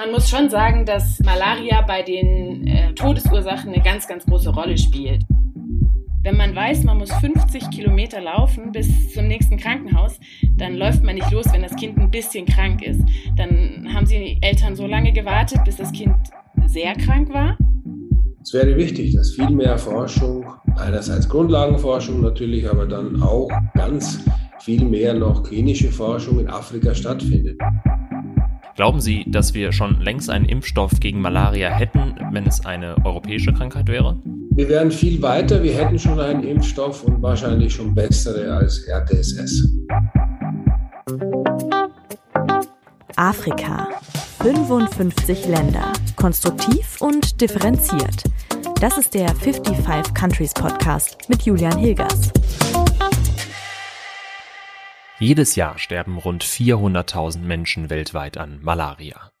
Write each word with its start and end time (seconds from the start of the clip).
Man 0.00 0.12
muss 0.12 0.30
schon 0.30 0.48
sagen, 0.48 0.86
dass 0.86 1.20
Malaria 1.20 1.82
bei 1.82 2.00
den 2.00 2.66
äh, 2.66 2.94
Todesursachen 2.94 3.70
eine 3.70 3.82
ganz, 3.82 4.08
ganz 4.08 4.24
große 4.24 4.48
Rolle 4.48 4.78
spielt. 4.78 5.24
Wenn 6.22 6.38
man 6.38 6.56
weiß, 6.56 6.84
man 6.84 6.96
muss 6.96 7.12
50 7.12 7.68
Kilometer 7.68 8.22
laufen 8.22 8.72
bis 8.72 9.12
zum 9.12 9.28
nächsten 9.28 9.58
Krankenhaus, 9.58 10.18
dann 10.56 10.76
läuft 10.76 11.04
man 11.04 11.16
nicht 11.16 11.30
los, 11.30 11.52
wenn 11.52 11.60
das 11.60 11.76
Kind 11.76 11.98
ein 11.98 12.10
bisschen 12.10 12.46
krank 12.46 12.80
ist. 12.80 13.02
Dann 13.36 13.92
haben 13.92 14.06
die 14.06 14.38
Eltern 14.40 14.74
so 14.74 14.86
lange 14.86 15.12
gewartet, 15.12 15.64
bis 15.66 15.76
das 15.76 15.92
Kind 15.92 16.16
sehr 16.64 16.94
krank 16.94 17.28
war. 17.34 17.58
Es 18.42 18.54
wäre 18.54 18.74
wichtig, 18.78 19.14
dass 19.14 19.34
viel 19.34 19.50
mehr 19.50 19.76
Forschung, 19.76 20.46
einerseits 20.76 21.28
Grundlagenforschung 21.28 22.22
natürlich, 22.22 22.66
aber 22.66 22.86
dann 22.86 23.22
auch 23.22 23.50
ganz 23.74 24.24
viel 24.60 24.82
mehr 24.82 25.12
noch 25.12 25.42
klinische 25.42 25.92
Forschung 25.92 26.40
in 26.40 26.48
Afrika 26.48 26.94
stattfindet. 26.94 27.60
Glauben 28.80 29.02
Sie, 29.02 29.26
dass 29.26 29.52
wir 29.52 29.72
schon 29.72 30.00
längst 30.00 30.30
einen 30.30 30.46
Impfstoff 30.46 30.92
gegen 31.00 31.20
Malaria 31.20 31.68
hätten, 31.68 32.14
wenn 32.32 32.46
es 32.46 32.64
eine 32.64 32.96
europäische 33.04 33.52
Krankheit 33.52 33.88
wäre? 33.88 34.16
Wir 34.52 34.70
wären 34.70 34.90
viel 34.90 35.20
weiter, 35.20 35.62
wir 35.62 35.74
hätten 35.74 35.98
schon 35.98 36.18
einen 36.18 36.42
Impfstoff 36.44 37.04
und 37.04 37.20
wahrscheinlich 37.20 37.74
schon 37.74 37.94
bessere 37.94 38.50
als 38.54 38.78
RTSS. 38.88 39.68
Afrika. 43.16 43.86
55 44.42 45.46
Länder. 45.48 45.92
Konstruktiv 46.16 47.02
und 47.02 47.38
differenziert. 47.38 48.24
Das 48.80 48.96
ist 48.96 49.12
der 49.12 49.28
55 49.28 50.14
Countries 50.14 50.54
Podcast 50.54 51.18
mit 51.28 51.42
Julian 51.42 51.76
Hilgers. 51.76 52.32
Jedes 55.20 55.54
Jahr 55.54 55.76
sterben 55.76 56.16
rund 56.16 56.42
400.000 56.42 57.40
Menschen 57.40 57.90
weltweit 57.90 58.38
an 58.38 58.58
Malaria. 58.62 59.32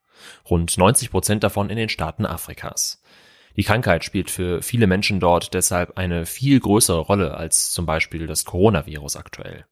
Rund 0.50 0.76
90 0.76 1.10
Prozent 1.10 1.42
davon 1.42 1.70
in 1.70 1.78
den 1.78 1.88
Staaten 1.88 2.26
Afrikas. 2.26 3.02
Die 3.56 3.64
Krankheit 3.64 4.04
spielt 4.04 4.30
für 4.30 4.60
viele 4.60 4.86
Menschen 4.86 5.20
dort 5.20 5.54
deshalb 5.54 5.96
eine 5.96 6.26
viel 6.26 6.60
größere 6.60 6.98
Rolle 6.98 7.34
als 7.34 7.70
zum 7.70 7.86
Beispiel 7.86 8.26
das 8.26 8.44
Coronavirus 8.44 9.16
aktuell. 9.16 9.64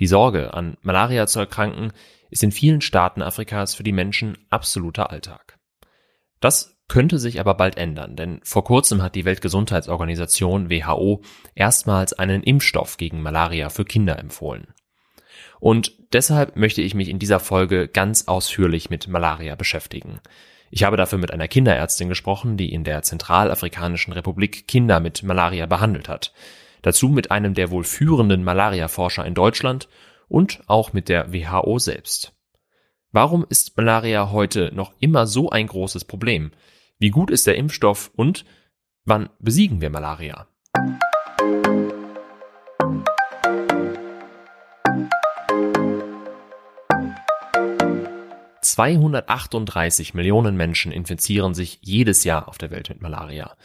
Die 0.00 0.08
Sorge, 0.08 0.54
an 0.54 0.76
Malaria 0.82 1.28
zu 1.28 1.38
erkranken, 1.38 1.92
ist 2.30 2.42
in 2.42 2.50
vielen 2.50 2.80
Staaten 2.80 3.22
Afrikas 3.22 3.76
für 3.76 3.84
die 3.84 3.92
Menschen 3.92 4.36
absoluter 4.50 5.10
Alltag. 5.10 5.56
Das 6.40 6.80
könnte 6.88 7.20
sich 7.20 7.38
aber 7.38 7.54
bald 7.54 7.76
ändern, 7.76 8.16
denn 8.16 8.40
vor 8.42 8.64
kurzem 8.64 9.02
hat 9.02 9.14
die 9.14 9.24
Weltgesundheitsorganisation 9.24 10.68
WHO 10.68 11.22
erstmals 11.54 12.12
einen 12.12 12.42
Impfstoff 12.42 12.96
gegen 12.96 13.22
Malaria 13.22 13.68
für 13.68 13.84
Kinder 13.84 14.18
empfohlen. 14.18 14.74
Und 15.62 15.92
deshalb 16.12 16.56
möchte 16.56 16.82
ich 16.82 16.92
mich 16.96 17.08
in 17.08 17.20
dieser 17.20 17.38
Folge 17.38 17.86
ganz 17.86 18.26
ausführlich 18.26 18.90
mit 18.90 19.06
Malaria 19.06 19.54
beschäftigen. 19.54 20.18
Ich 20.72 20.82
habe 20.82 20.96
dafür 20.96 21.20
mit 21.20 21.32
einer 21.32 21.46
Kinderärztin 21.46 22.08
gesprochen, 22.08 22.56
die 22.56 22.72
in 22.72 22.82
der 22.82 23.02
Zentralafrikanischen 23.02 24.12
Republik 24.12 24.66
Kinder 24.66 24.98
mit 24.98 25.22
Malaria 25.22 25.66
behandelt 25.66 26.08
hat. 26.08 26.32
Dazu 26.82 27.10
mit 27.10 27.30
einem 27.30 27.54
der 27.54 27.70
wohl 27.70 27.84
führenden 27.84 28.42
Malaria-Forscher 28.42 29.24
in 29.24 29.34
Deutschland 29.34 29.88
und 30.26 30.64
auch 30.66 30.92
mit 30.94 31.08
der 31.08 31.32
WHO 31.32 31.78
selbst. 31.78 32.32
Warum 33.12 33.46
ist 33.48 33.76
Malaria 33.76 34.32
heute 34.32 34.72
noch 34.74 34.92
immer 34.98 35.28
so 35.28 35.50
ein 35.50 35.68
großes 35.68 36.06
Problem? 36.06 36.50
Wie 36.98 37.10
gut 37.10 37.30
ist 37.30 37.46
der 37.46 37.54
Impfstoff 37.54 38.10
und 38.16 38.44
wann 39.04 39.28
besiegen 39.38 39.80
wir 39.80 39.90
Malaria? 39.90 40.48
238 48.62 50.14
Millionen 50.14 50.56
Menschen 50.56 50.92
infizieren 50.92 51.54
sich 51.54 51.78
jedes 51.82 52.24
Jahr 52.24 52.48
auf 52.48 52.58
der 52.58 52.70
Welt 52.70 52.88
mit 52.88 53.02
Malaria. 53.02 53.56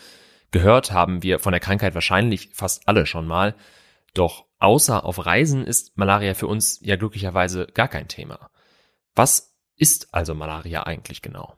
Gehört 0.52 0.92
haben 0.92 1.24
wir 1.24 1.40
von 1.40 1.52
der 1.52 1.60
Krankheit 1.60 1.94
wahrscheinlich 1.94 2.50
fast 2.54 2.88
alle 2.88 3.06
schon 3.06 3.28
mal, 3.28 3.56
doch 4.14 4.46
außer 4.60 5.06
auf 5.06 5.26
Reisen 5.26 5.66
ist 5.66 5.98
Malaria 5.98 6.34
für 6.34 6.48
uns 6.48 6.80
ja 6.82 6.96
glücklicherweise 6.96 7.68
gar 7.74 7.88
kein 7.88 8.08
Thema. 8.08 8.50
Was 9.16 9.54
ist 9.76 10.14
also 10.14 10.34
Malaria 10.34 10.84
eigentlich 10.84 11.22
genau? 11.22 11.54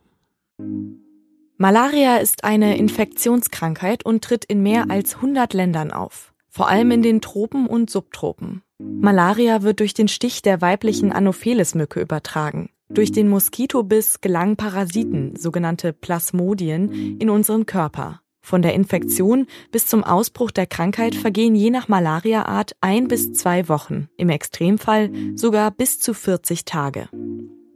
Malaria 1.58 2.18
ist 2.18 2.44
eine 2.44 2.78
Infektionskrankheit 2.78 4.04
und 4.04 4.24
tritt 4.24 4.46
in 4.46 4.62
mehr 4.62 4.86
als 4.90 5.16
100 5.16 5.54
Ländern 5.54 5.92
auf, 5.92 6.34
vor 6.50 6.68
allem 6.68 6.92
in 6.92 7.02
den 7.02 7.22
Tropen 7.22 7.68
und 7.68 7.90
Subtropen. 7.90 8.64
Malaria 8.80 9.62
wird 9.62 9.80
durch 9.82 9.94
den 9.94 10.08
Stich 10.08 10.42
der 10.42 10.62
weiblichen 10.62 11.12
Anopheles-Mücke 11.12 12.00
übertragen. 12.00 12.70
Durch 12.92 13.12
den 13.12 13.30
Moskitobiss 13.30 14.20
gelangen 14.20 14.58
Parasiten, 14.58 15.36
sogenannte 15.36 15.94
Plasmodien, 15.94 17.20
in 17.20 17.30
unseren 17.30 17.68
Körper. 17.68 18.22
Von 18.42 18.64
der 18.64 18.74
Infektion 18.74 19.46
bis 19.72 19.86
zum 19.86 20.04
Ausbruch 20.04 20.50
der 20.50 20.66
Krankheit 20.66 21.14
vergehen 21.14 21.54
je 21.54 21.70
nach 21.70 21.88
Malariaart 21.88 22.72
ein 22.82 23.08
bis 23.08 23.32
zwei 23.34 23.70
Wochen, 23.70 24.10
im 24.18 24.30
Extremfall 24.30 25.12
sogar 25.36 25.70
bis 25.70 26.00
zu 26.00 26.16
40 26.16 26.66
Tage. 26.66 27.10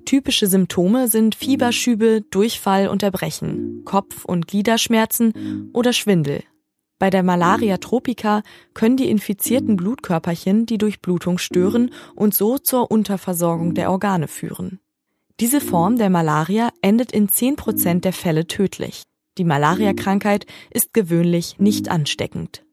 Typische 0.06 0.48
Symptome 0.48 1.08
sind 1.08 1.36
Fieberschübe, 1.36 2.22
Durchfall 2.32 2.88
und 2.88 3.04
Erbrechen, 3.04 3.84
Kopf- 3.86 4.26
und 4.26 4.48
Gliederschmerzen 4.48 5.70
oder 5.74 5.94
Schwindel. 5.94 6.44
Bei 6.98 7.10
der 7.10 7.22
Malaria 7.22 7.78
tropica 7.78 8.44
können 8.74 8.98
die 8.98 9.10
infizierten 9.10 9.76
Blutkörperchen 9.76 10.66
die 10.66 10.78
Durchblutung 10.78 11.38
stören 11.38 11.92
und 12.16 12.34
so 12.34 12.58
zur 12.58 12.90
Unterversorgung 12.90 13.74
der 13.74 13.92
Organe 13.92 14.28
führen. 14.28 14.80
Diese 15.40 15.62
Form 15.62 15.98
der 15.98 16.12
Malaria 16.12 16.70
endet 16.82 17.12
in 17.12 17.28
10 17.28 17.56
Prozent 17.56 18.06
der 18.06 18.14
Fälle 18.14 18.46
tödlich. 18.46 19.02
Die 19.40 19.44
Malariakrankheit 19.44 20.46
ist 20.70 20.94
gewöhnlich 20.94 21.58
nicht 21.58 21.90
ansteckend. 21.90 22.64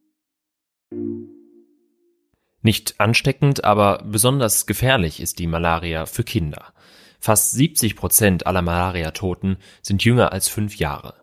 Nicht 2.61 3.01
ansteckend, 3.01 3.65
aber 3.65 4.05
besonders 4.05 4.67
gefährlich 4.67 5.21
ist 5.21 5.39
die 5.39 5.47
Malaria 5.47 6.05
für 6.05 6.23
Kinder. 6.23 6.75
Fast 7.19 7.53
70 7.53 7.97
Prozent 7.97 8.47
aller 8.47 8.63
Malariatoten 8.63 9.57
sind 9.81 10.05
jünger 10.05 10.33
als 10.33 10.49
fünf 10.49 10.77
Jahre. 10.77 11.15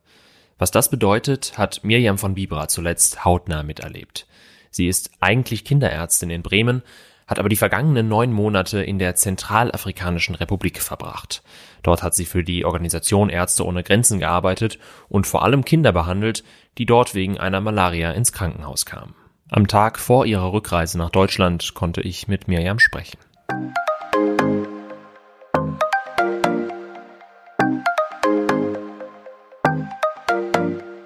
Was 0.58 0.72
das 0.72 0.90
bedeutet, 0.90 1.56
hat 1.56 1.84
Mirjam 1.84 2.18
von 2.18 2.34
Bibra 2.34 2.68
zuletzt 2.68 3.26
hautnah 3.26 3.62
miterlebt. 3.62 4.26
Sie 4.72 4.88
ist 4.88 5.12
eigentlich 5.20 5.66
Kinderärztin 5.66 6.32
in 6.32 6.42
Bremen, 6.42 6.82
hat 7.28 7.40
aber 7.40 7.50
die 7.50 7.58
vergangenen 7.58 8.08
neun 8.08 8.32
Monate 8.32 8.82
in 8.82 9.00
der 9.00 9.16
Zentralafrikanischen 9.16 10.36
Republik 10.36 10.82
verbracht. 10.82 11.44
Dort 11.84 12.02
hat 12.02 12.16
sie 12.16 12.26
für 12.26 12.44
die 12.44 12.64
Organisation 12.64 13.30
Ärzte 13.30 13.66
ohne 13.66 13.84
Grenzen 13.84 14.20
gearbeitet 14.20 14.80
und 15.10 15.28
vor 15.28 15.44
allem 15.44 15.66
Kinder 15.66 15.92
behandelt, 15.92 16.44
die 16.78 16.86
dort 16.86 17.14
wegen 17.14 17.38
einer 17.38 17.60
Malaria 17.60 18.12
ins 18.12 18.32
Krankenhaus 18.32 18.86
kamen. 18.86 19.14
Am 19.50 19.68
Tag 19.68 20.00
vor 20.00 20.26
ihrer 20.26 20.52
Rückreise 20.52 20.98
nach 20.98 21.10
Deutschland 21.10 21.74
konnte 21.74 22.02
ich 22.02 22.28
mit 22.28 22.48
Mirjam 22.48 22.80
sprechen. 22.80 23.18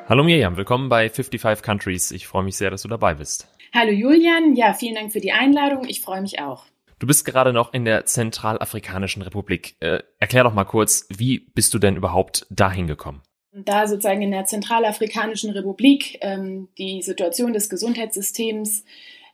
Hallo 0.07 0.23
Mirjam, 0.23 0.57
willkommen 0.57 0.89
bei 0.89 1.09
55 1.09 1.63
Countries. 1.63 2.11
Ich 2.11 2.27
freue 2.27 2.43
mich 2.43 2.57
sehr, 2.57 2.69
dass 2.69 2.81
du 2.81 2.87
dabei 2.87 3.13
bist. 3.13 3.47
Hallo 3.73 3.91
Julian, 3.91 4.57
ja, 4.57 4.73
vielen 4.73 4.95
Dank 4.95 5.13
für 5.13 5.21
die 5.21 5.31
Einladung. 5.31 5.85
Ich 5.87 6.01
freue 6.01 6.21
mich 6.21 6.39
auch. 6.41 6.65
Du 6.99 7.07
bist 7.07 7.23
gerade 7.23 7.53
noch 7.53 7.73
in 7.73 7.85
der 7.85 8.05
Zentralafrikanischen 8.05 9.21
Republik. 9.21 9.75
Äh, 9.79 9.99
erklär 10.19 10.43
doch 10.43 10.53
mal 10.53 10.65
kurz, 10.65 11.07
wie 11.09 11.39
bist 11.39 11.73
du 11.73 11.79
denn 11.79 11.95
überhaupt 11.95 12.45
dahin 12.49 12.87
gekommen? 12.87 13.21
Da 13.53 13.87
sozusagen 13.87 14.21
in 14.21 14.31
der 14.31 14.43
Zentralafrikanischen 14.43 15.51
Republik 15.51 16.17
ähm, 16.21 16.67
die 16.77 17.01
Situation 17.01 17.53
des 17.53 17.69
Gesundheitssystems 17.69 18.83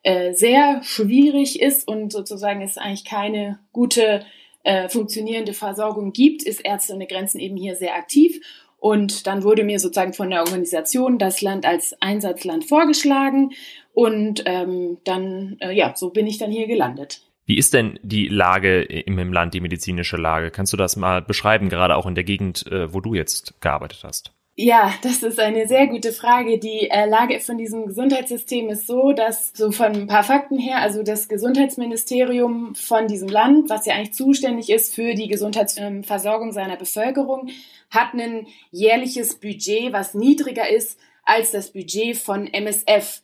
äh, 0.03 0.33
sehr 0.33 0.83
schwierig 0.83 1.59
ist 1.59 1.87
und 1.87 2.13
sozusagen 2.13 2.61
es 2.61 2.77
eigentlich 2.77 3.05
keine 3.05 3.57
gute 3.71 4.23
äh, 4.63 4.87
funktionierende 4.87 5.53
Versorgung 5.53 6.13
gibt, 6.13 6.43
ist 6.43 6.61
Ärzte 6.63 6.93
ohne 6.93 7.07
Grenzen 7.07 7.39
eben 7.39 7.57
hier 7.57 7.75
sehr 7.75 7.95
aktiv 7.95 8.39
und 8.79 9.25
dann 9.25 9.43
wurde 9.43 9.63
mir 9.63 9.79
sozusagen 9.79 10.13
von 10.13 10.29
der 10.29 10.41
Organisation 10.41 11.17
das 11.17 11.41
Land 11.41 11.65
als 11.65 11.99
Einsatzland 11.99 12.65
vorgeschlagen. 12.65 13.51
Und 13.97 14.43
ähm, 14.45 14.99
dann, 15.05 15.57
äh, 15.59 15.71
ja, 15.71 15.95
so 15.95 16.11
bin 16.11 16.27
ich 16.27 16.37
dann 16.37 16.51
hier 16.51 16.67
gelandet. 16.67 17.21
Wie 17.47 17.57
ist 17.57 17.73
denn 17.73 17.97
die 18.03 18.27
Lage 18.27 18.83
im, 18.83 19.17
im 19.17 19.33
Land, 19.33 19.55
die 19.55 19.59
medizinische 19.59 20.17
Lage? 20.17 20.51
Kannst 20.51 20.71
du 20.71 20.77
das 20.77 20.97
mal 20.97 21.23
beschreiben, 21.23 21.67
gerade 21.67 21.95
auch 21.95 22.05
in 22.05 22.13
der 22.13 22.23
Gegend, 22.23 22.67
äh, 22.67 22.93
wo 22.93 23.01
du 23.01 23.15
jetzt 23.15 23.59
gearbeitet 23.59 24.01
hast? 24.03 24.33
Ja, 24.55 24.93
das 25.01 25.23
ist 25.23 25.39
eine 25.39 25.67
sehr 25.67 25.87
gute 25.87 26.11
Frage. 26.11 26.59
Die 26.59 26.91
äh, 26.91 27.07
Lage 27.07 27.39
von 27.39 27.57
diesem 27.57 27.87
Gesundheitssystem 27.87 28.69
ist 28.69 28.85
so, 28.85 29.13
dass 29.13 29.51
so 29.55 29.71
von 29.71 29.87
ein 29.93 30.05
paar 30.05 30.23
Fakten 30.23 30.59
her, 30.59 30.77
also 30.77 31.01
das 31.01 31.27
Gesundheitsministerium 31.27 32.75
von 32.75 33.07
diesem 33.07 33.29
Land, 33.29 33.67
was 33.71 33.87
ja 33.87 33.95
eigentlich 33.95 34.13
zuständig 34.13 34.69
ist 34.69 34.93
für 34.93 35.15
die 35.15 35.27
Gesundheitsversorgung 35.27 36.51
seiner 36.51 36.75
Bevölkerung, 36.75 37.49
hat 37.89 38.13
ein 38.13 38.45
jährliches 38.69 39.39
Budget, 39.39 39.91
was 39.91 40.13
niedriger 40.13 40.69
ist 40.69 40.99
als 41.23 41.49
das 41.49 41.73
Budget 41.73 42.15
von 42.15 42.45
MSF. 42.45 43.23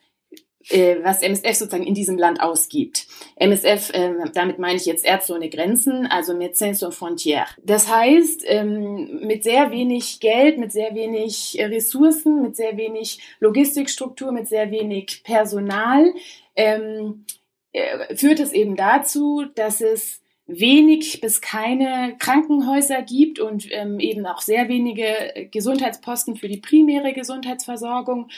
Äh, 0.70 0.98
was 1.04 1.22
MSF 1.22 1.56
sozusagen 1.56 1.86
in 1.86 1.94
diesem 1.94 2.18
Land 2.18 2.42
ausgibt. 2.42 3.08
MSF, 3.36 3.92
äh, 3.94 4.14
damit 4.34 4.60
meine 4.60 4.78
ich 4.78 4.86
jetzt 4.86 5.06
Ärzte 5.06 5.34
ohne 5.34 5.50
Grenzen, 5.50 6.08
also 6.08 6.34
Médecins 6.34 6.76
sans 6.76 6.96
frontières. 6.96 7.50
Das 7.64 7.90
heißt, 7.90 8.44
ähm, 8.48 9.26
mit 9.26 9.44
sehr 9.44 9.72
wenig 9.72 10.20
Geld, 10.20 10.58
mit 10.58 10.72
sehr 10.72 10.96
wenig 10.96 11.58
Ressourcen, 11.60 12.42
mit 12.42 12.56
sehr 12.56 12.78
wenig 12.78 13.20
Logistikstruktur, 13.40 14.32
mit 14.32 14.48
sehr 14.48 14.72
wenig 14.72 15.24
Personal, 15.24 16.14
ähm, 16.56 17.26
äh, 17.72 18.16
führt 18.16 18.40
es 18.40 18.52
eben 18.52 18.76
dazu, 18.76 19.46
dass 19.56 19.82
es 19.82 20.22
wenig 20.46 21.22
bis 21.22 21.42
keine 21.42 22.16
Krankenhäuser 22.20 23.02
gibt 23.02 23.40
und 23.40 23.68
ähm, 23.72 24.00
eben 24.00 24.26
auch 24.26 24.42
sehr 24.42 24.68
wenige 24.68 25.48
Gesundheitsposten 25.52 26.36
für 26.36 26.50
die 26.50 26.58
primäre 26.58 27.14
Gesundheitsversorgung 27.14 28.30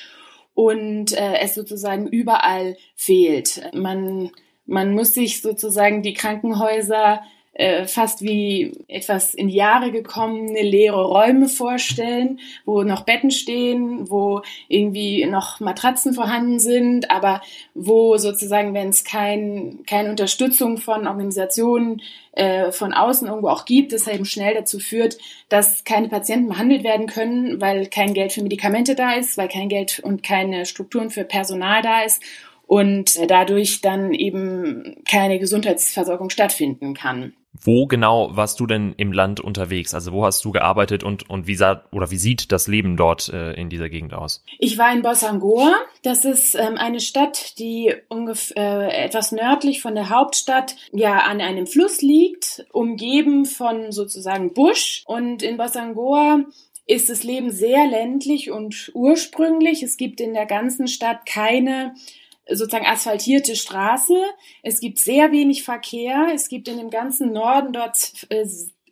und 0.55 1.11
äh, 1.11 1.39
es 1.41 1.53
sozusagen 1.53 2.07
überall 2.07 2.77
fehlt. 2.95 3.61
Man, 3.73 4.31
man 4.65 4.93
muss 4.93 5.13
sich 5.13 5.41
sozusagen 5.41 6.01
die 6.01 6.13
Krankenhäuser 6.13 7.21
äh, 7.55 7.87
fast 7.87 8.21
wie 8.21 8.73
etwas 8.89 9.33
in 9.33 9.47
Jahre 9.47 9.91
gekommene 9.91 10.61
leere 10.61 11.05
Räume 11.05 11.47
vorstellen, 11.47 12.39
wo 12.65 12.83
noch 12.83 13.05
Betten 13.05 13.31
stehen, 13.31 14.09
wo 14.09 14.41
irgendwie 14.67 15.25
noch 15.25 15.61
Matratzen 15.61 16.13
vorhanden 16.13 16.59
sind, 16.59 17.09
aber 17.09 17.41
wo 17.73 18.17
sozusagen, 18.17 18.73
wenn 18.73 18.89
es 18.89 19.05
kein, 19.05 19.79
keine 19.87 20.09
Unterstützung 20.09 20.77
von 20.77 21.07
Organisationen 21.07 22.01
äh, 22.33 22.73
von 22.73 22.93
außen 22.93 23.29
irgendwo 23.29 23.47
auch 23.47 23.63
gibt, 23.63 23.93
das 23.93 24.07
eben 24.09 24.25
schnell 24.25 24.53
dazu 24.53 24.79
führt, 24.79 25.17
dass 25.47 25.85
keine 25.85 26.09
Patienten 26.09 26.49
behandelt 26.49 26.83
werden 26.83 27.07
können, 27.07 27.61
weil 27.61 27.87
kein 27.87 28.13
Geld 28.13 28.33
für 28.33 28.43
Medikamente 28.43 28.95
da 28.95 29.13
ist, 29.13 29.37
weil 29.37 29.47
kein 29.47 29.69
Geld 29.69 29.99
und 29.99 30.23
keine 30.23 30.65
Strukturen 30.65 31.09
für 31.09 31.23
Personal 31.23 31.81
da 31.81 32.01
ist 32.01 32.21
und 32.67 33.17
dadurch 33.29 33.79
dann 33.79 34.13
eben 34.13 34.97
keine 35.09 35.39
Gesundheitsversorgung 35.39 36.29
stattfinden 36.29 36.93
kann. 36.93 37.33
Wo 37.61 37.87
genau 37.87 38.35
warst 38.35 38.59
du 38.59 38.67
denn 38.67 38.93
im 38.97 39.11
Land 39.11 39.39
unterwegs? 39.39 39.93
Also 39.93 40.11
wo 40.11 40.25
hast 40.25 40.43
du 40.45 40.51
gearbeitet 40.51 41.03
und, 41.03 41.29
und 41.29 41.47
wie 41.47 41.55
sah 41.55 41.83
oder 41.91 42.11
wie 42.11 42.17
sieht 42.17 42.51
das 42.51 42.67
Leben 42.67 42.97
dort 42.97 43.29
äh, 43.29 43.53
in 43.53 43.69
dieser 43.69 43.89
Gegend 43.89 44.13
aus? 44.13 44.43
Ich 44.59 44.77
war 44.77 44.91
in 44.91 45.01
Bossangoa. 45.01 45.73
Das 46.03 46.25
ist 46.25 46.55
ähm, 46.55 46.77
eine 46.77 46.99
Stadt, 46.99 47.57
die 47.59 47.93
ungefähr 48.09 48.91
äh, 48.91 49.05
etwas 49.05 49.31
nördlich 49.31 49.81
von 49.81 49.95
der 49.95 50.09
Hauptstadt 50.09 50.75
ja 50.91 51.19
an 51.19 51.41
einem 51.41 51.67
Fluss 51.67 52.01
liegt, 52.01 52.65
umgeben 52.71 53.45
von 53.45 53.91
sozusagen 53.91 54.53
Busch. 54.53 55.03
Und 55.05 55.43
in 55.43 55.57
Bossangoa 55.57 56.45
ist 56.87 57.09
das 57.09 57.23
Leben 57.23 57.49
sehr 57.49 57.87
ländlich 57.87 58.51
und 58.51 58.91
ursprünglich. 58.93 59.81
Es 59.81 59.97
gibt 59.97 60.21
in 60.21 60.33
der 60.33 60.45
ganzen 60.45 60.87
Stadt 60.87 61.25
keine 61.25 61.95
sozusagen 62.49 62.85
asphaltierte 62.85 63.55
Straße. 63.55 64.15
Es 64.63 64.79
gibt 64.79 64.99
sehr 64.99 65.31
wenig 65.31 65.63
Verkehr. 65.63 66.27
Es 66.33 66.47
gibt 66.47 66.67
in 66.67 66.77
dem 66.77 66.89
ganzen 66.89 67.31
Norden 67.31 67.73
dort 67.73 68.25
äh, 68.29 68.45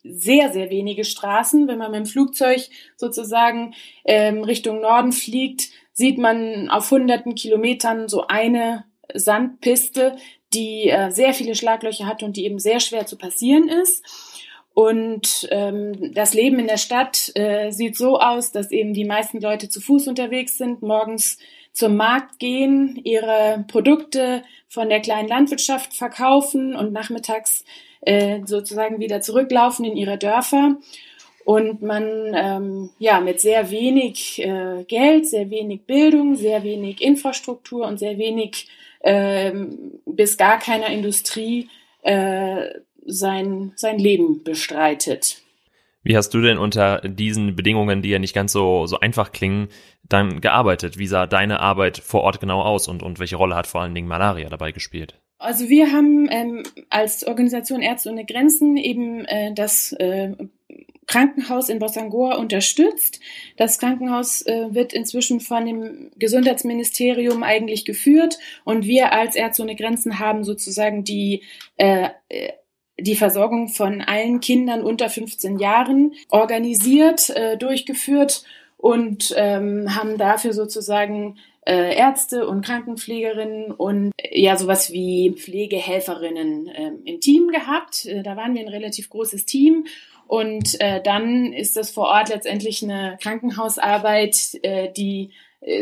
sehr, 0.04 0.52
sehr 0.52 0.70
wenige 0.70 1.06
Straßen. 1.06 1.68
Wenn 1.68 1.78
man 1.78 1.92
mit 1.92 2.00
dem 2.00 2.06
Flugzeug 2.06 2.68
sozusagen 2.98 3.74
ähm, 4.06 4.44
Richtung 4.44 4.82
Norden 4.82 5.12
fliegt, 5.12 5.70
sieht 5.94 6.18
man 6.18 6.70
auf 6.70 6.90
hunderten 6.92 7.36
Kilometern 7.36 8.10
so 8.10 8.28
eine 8.28 8.86
Sandpiste, 9.14 10.18
die 10.54 10.90
äh, 10.90 11.12
sehr 11.12 11.34
viele 11.34 11.56
Schlaglöcher 11.56 12.06
hat 12.06 12.24
und 12.24 12.38
die 12.38 12.46
eben 12.46 12.60
sehr 12.60 12.80
schwer 12.80 13.06
zu 13.06 13.18
passieren 13.18 13.70
ist. 13.70 14.04
Und 14.74 15.48
ähm, 15.52 16.14
das 16.14 16.34
Leben 16.34 16.58
in 16.58 16.68
der 16.68 16.78
Stadt 16.78 17.32
äh, 17.36 17.70
sieht 17.72 17.96
so 17.96 18.20
aus, 18.20 18.52
dass 18.52 18.72
eben 18.72 18.94
die 18.94 19.06
meisten 19.06 19.40
Leute 19.40 19.70
zu 19.70 19.80
Fuß 19.82 20.08
unterwegs 20.08 20.58
sind, 20.58 20.82
morgens 20.82 21.38
zum 21.74 21.98
Markt 21.98 22.40
gehen, 22.40 23.02
ihre 23.04 23.66
Produkte 23.68 24.44
von 24.70 24.90
der 24.90 25.02
kleinen 25.02 25.28
Landwirtschaft 25.28 25.94
verkaufen 25.94 26.76
und 26.76 26.94
nachmittags 26.94 27.66
äh, 28.02 28.42
sozusagen 28.46 29.00
wieder 29.00 29.22
zurücklaufen 29.22 29.84
in 29.86 29.98
ihre 29.98 30.18
Dörfer. 30.18 30.78
Und 31.46 31.82
man 31.82 32.32
ähm, 32.34 32.90
ja 33.00 33.20
mit 33.20 33.42
sehr 33.42 33.70
wenig 33.70 34.42
äh, 34.42 34.86
Geld, 34.88 35.28
sehr 35.28 35.50
wenig 35.50 35.82
Bildung, 35.82 36.36
sehr 36.36 36.64
wenig 36.64 37.02
Infrastruktur 37.02 37.86
und 37.86 37.98
sehr 38.00 38.18
wenig 38.18 38.70
äh, 39.00 39.52
bis 40.06 40.38
gar 40.38 40.60
keiner 40.60 40.88
Industrie 40.88 41.70
äh, 42.04 42.70
sein, 43.06 43.74
sein 43.76 44.00
Leben 44.00 44.44
bestreitet. 44.44 45.43
Wie 46.04 46.18
hast 46.18 46.30
du 46.32 46.42
denn 46.42 46.58
unter 46.58 47.00
diesen 47.00 47.56
Bedingungen, 47.56 48.02
die 48.02 48.10
ja 48.10 48.20
nicht 48.20 48.36
ganz 48.36 48.52
so, 48.52 48.86
so 48.86 49.00
einfach 49.00 49.32
klingen, 49.32 49.70
dann 50.04 50.42
gearbeitet? 50.42 50.98
Wie 50.98 51.08
sah 51.08 51.28
deine 51.28 51.62
Arbeit 51.62 51.98
vor 51.98 52.22
Ort 52.22 52.40
genau 52.42 52.62
aus 52.62 52.88
und, 52.88 53.02
und 53.02 53.20
welche 53.20 53.38
Rolle 53.38 53.56
hat 53.56 53.68
vor 53.68 53.82
allen 53.82 53.96
Dingen 53.96 54.08
Malaria 54.08 54.50
dabei 54.50 54.72
gespielt? 54.72 55.20
Also 55.40 55.70
wir 55.70 55.92
haben 55.92 56.30
ähm, 56.30 56.64
als 56.90 57.26
Organisation 57.26 57.82
Ärzte 57.82 58.10
ohne 58.10 58.26
Grenzen 58.26 58.78
eben 58.78 59.26
äh, 59.26 59.54
das 59.54 59.92
äh, 59.94 60.36
Krankenhaus 61.06 61.70
in 61.70 61.80
Bossangoa 61.80 62.36
unterstützt. 62.36 63.20
Das 63.58 63.78
Krankenhaus 63.78 64.42
äh, 64.44 64.74
wird 64.74 64.94
inzwischen 64.94 65.42
von 65.42 65.66
dem 65.66 66.12
Gesundheitsministerium 66.18 67.44
eigentlich 67.44 67.86
geführt 67.86 68.38
und 68.64 68.86
wir 68.86 69.12
als 69.12 69.36
Ärzte 69.36 69.64
ohne 69.64 69.76
Grenzen 69.76 70.20
haben 70.20 70.44
sozusagen 70.44 71.04
die 71.04 71.44
äh, 71.76 72.10
die 73.00 73.16
Versorgung 73.16 73.70
von 73.70 74.02
allen 74.02 74.40
Kindern 74.40 74.82
unter 74.82 75.10
15 75.10 75.60
Jahren 75.60 76.14
organisiert, 76.30 77.30
äh, 77.32 77.58
durchgeführt 77.58 78.44
und 78.78 79.34
ähm, 79.38 79.96
haben 79.96 80.18
dafür 80.18 80.54
sozusagen 80.54 81.38
äh, 81.66 81.96
Ärzte 81.96 82.48
und 82.48 82.66
Krankenpflegerinnen 82.66 83.72
und 83.72 84.12
äh, 84.18 84.40
ja 84.40 84.58
sowas 84.58 84.92
wie 84.92 85.34
Pflegehelferinnen 85.36 86.68
äh, 86.68 86.92
im 87.06 87.20
Team 87.20 87.48
gehabt. 87.48 88.06
Äh, 88.06 88.24
da 88.24 88.36
waren 88.36 88.54
wir 88.54 88.62
ein 88.62 88.68
relativ 88.68 89.10
großes 89.10 89.46
Team 89.46 89.86
und 90.28 90.80
äh, 90.82 91.02
dann 91.02 91.54
ist 91.54 91.78
das 91.78 91.92
vor 91.92 92.08
Ort 92.08 92.30
letztendlich 92.30 92.84
eine 92.84 93.18
Krankenhausarbeit, 93.22 94.60
äh, 94.64 94.92
die 94.92 95.32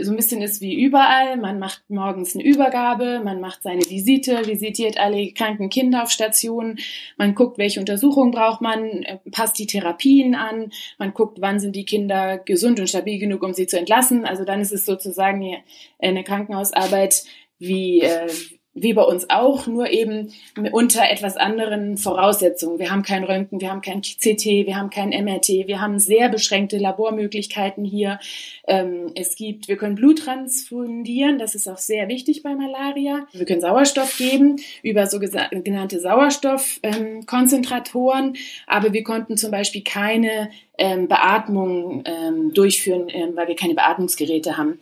so 0.02 0.12
ein 0.12 0.16
bisschen 0.16 0.42
ist 0.42 0.62
wie 0.62 0.80
überall. 0.80 1.38
Man 1.38 1.60
macht 1.60 1.84
morgens 1.90 2.36
eine 2.36 2.44
Übergabe, 2.44 3.22
man 3.24 3.42
macht 3.42 3.64
seine 3.64 3.82
Visite, 3.82 4.46
visitiert 4.46 5.00
alle 5.00 5.32
kranken 5.32 5.70
Kinder 5.70 6.04
auf 6.04 6.12
Stationen, 6.12 6.80
man 7.18 7.34
guckt, 7.34 7.58
welche 7.58 7.80
Untersuchungen 7.80 8.32
braucht 8.32 8.62
man, 8.62 9.04
äh, 9.04 9.18
passt 9.32 9.58
die 9.58 9.68
Therapien 9.68 10.36
an, 10.36 10.72
man 10.98 11.14
guckt, 11.14 11.42
wann 11.42 11.60
sind 11.60 11.76
die 11.76 11.86
Kinder 11.86 12.38
gesund 12.38 12.80
und 12.80 12.90
stabil 12.90 13.20
genug, 13.20 13.44
um 13.44 13.54
sie 13.54 13.68
zu 13.68 13.80
entlassen. 13.80 14.26
Also 14.26 14.46
dann 14.46 14.62
ist 14.62 14.72
es 14.72 14.86
sozusagen 14.86 15.58
eine 16.00 16.24
Krankenhausarbeit 16.24 17.24
wie, 17.58 18.02
äh, 18.02 18.28
wie 18.74 18.94
bei 18.94 19.04
uns 19.04 19.30
auch, 19.30 19.68
nur 19.68 19.90
eben 19.90 20.32
unter 20.72 21.10
etwas 21.10 21.36
anderen 21.36 21.98
Voraussetzungen. 21.98 22.80
Wir 22.80 22.90
haben 22.90 23.04
kein 23.04 23.26
Röntgen, 23.26 23.60
wir 23.60 23.70
haben 23.70 23.82
kein 23.82 24.02
CT, 24.02 24.46
wir 24.46 24.78
haben 24.78 24.90
kein 24.90 25.10
MRT, 25.10 25.68
wir 25.68 25.82
haben 25.82 26.00
sehr 26.00 26.30
beschränkte 26.30 26.78
Labormöglichkeiten 26.78 27.84
hier. 27.84 28.18
Ähm, 28.66 29.12
es 29.16 29.36
gibt, 29.36 29.68
wir 29.68 29.76
können 29.76 29.96
Blut 29.96 30.20
transfundieren, 30.20 31.38
das 31.38 31.54
ist 31.54 31.68
auch 31.68 31.80
sehr 31.80 32.08
wichtig 32.08 32.44
bei 32.44 32.56
Malaria. 32.56 33.28
Wir 33.34 33.46
können 33.46 33.60
Sauerstoff 33.60 34.18
geben 34.18 34.56
über 34.84 35.06
sogenannte 35.08 36.00
Sauerstoffkonzentratoren, 36.00 38.38
aber 38.68 38.94
wir 38.94 39.04
konnten 39.04 39.36
zum 39.36 39.52
Beispiel 39.52 39.84
keine 39.84 40.50
ähm, 40.78 41.10
Beatmung 41.10 42.06
ähm, 42.06 42.54
durchführen, 42.54 43.10
weil 43.36 43.50
wir 43.50 43.58
keine 43.58 43.74
Beatmungsgeräte 43.74 44.58
haben 44.58 44.80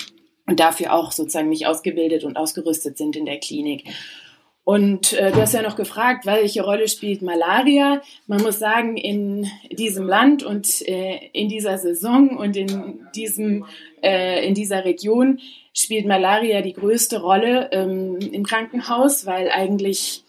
und 0.50 0.60
dafür 0.60 0.94
auch 0.94 1.12
sozusagen 1.12 1.50
nicht 1.50 1.68
ausgebildet 1.68 2.24
und 2.24 2.36
ausgerüstet 2.36 2.98
sind 2.98 3.16
in 3.16 3.26
der 3.26 3.40
Klinik. 3.40 3.86
Und 4.64 5.14
äh, 5.14 5.32
du 5.32 5.42
hast 5.42 5.54
ja 5.54 5.62
noch 5.62 5.76
gefragt, 5.76 6.26
welche 6.26 6.64
Rolle 6.64 6.88
spielt 6.88 7.22
Malaria? 7.22 8.02
Man 8.28 8.42
muss 8.42 8.60
sagen, 8.60 8.98
in 8.98 9.48
diesem 9.72 10.08
Land 10.08 10.44
und 10.44 10.88
äh, 10.88 11.20
in 11.34 11.50
dieser 11.50 11.78
Saison 11.78 12.38
und 12.38 12.56
in 12.58 13.00
diesem 13.16 13.66
äh, 14.04 14.48
in 14.48 14.54
dieser 14.54 14.86
Region 14.86 15.40
spielt 15.74 16.06
Malaria 16.06 16.62
die 16.62 16.74
größte 16.74 17.22
Rolle 17.22 17.70
ähm, 17.72 18.20
im 18.20 18.44
Krankenhaus, 18.44 19.26
weil 19.26 19.50
eigentlich 19.50 20.24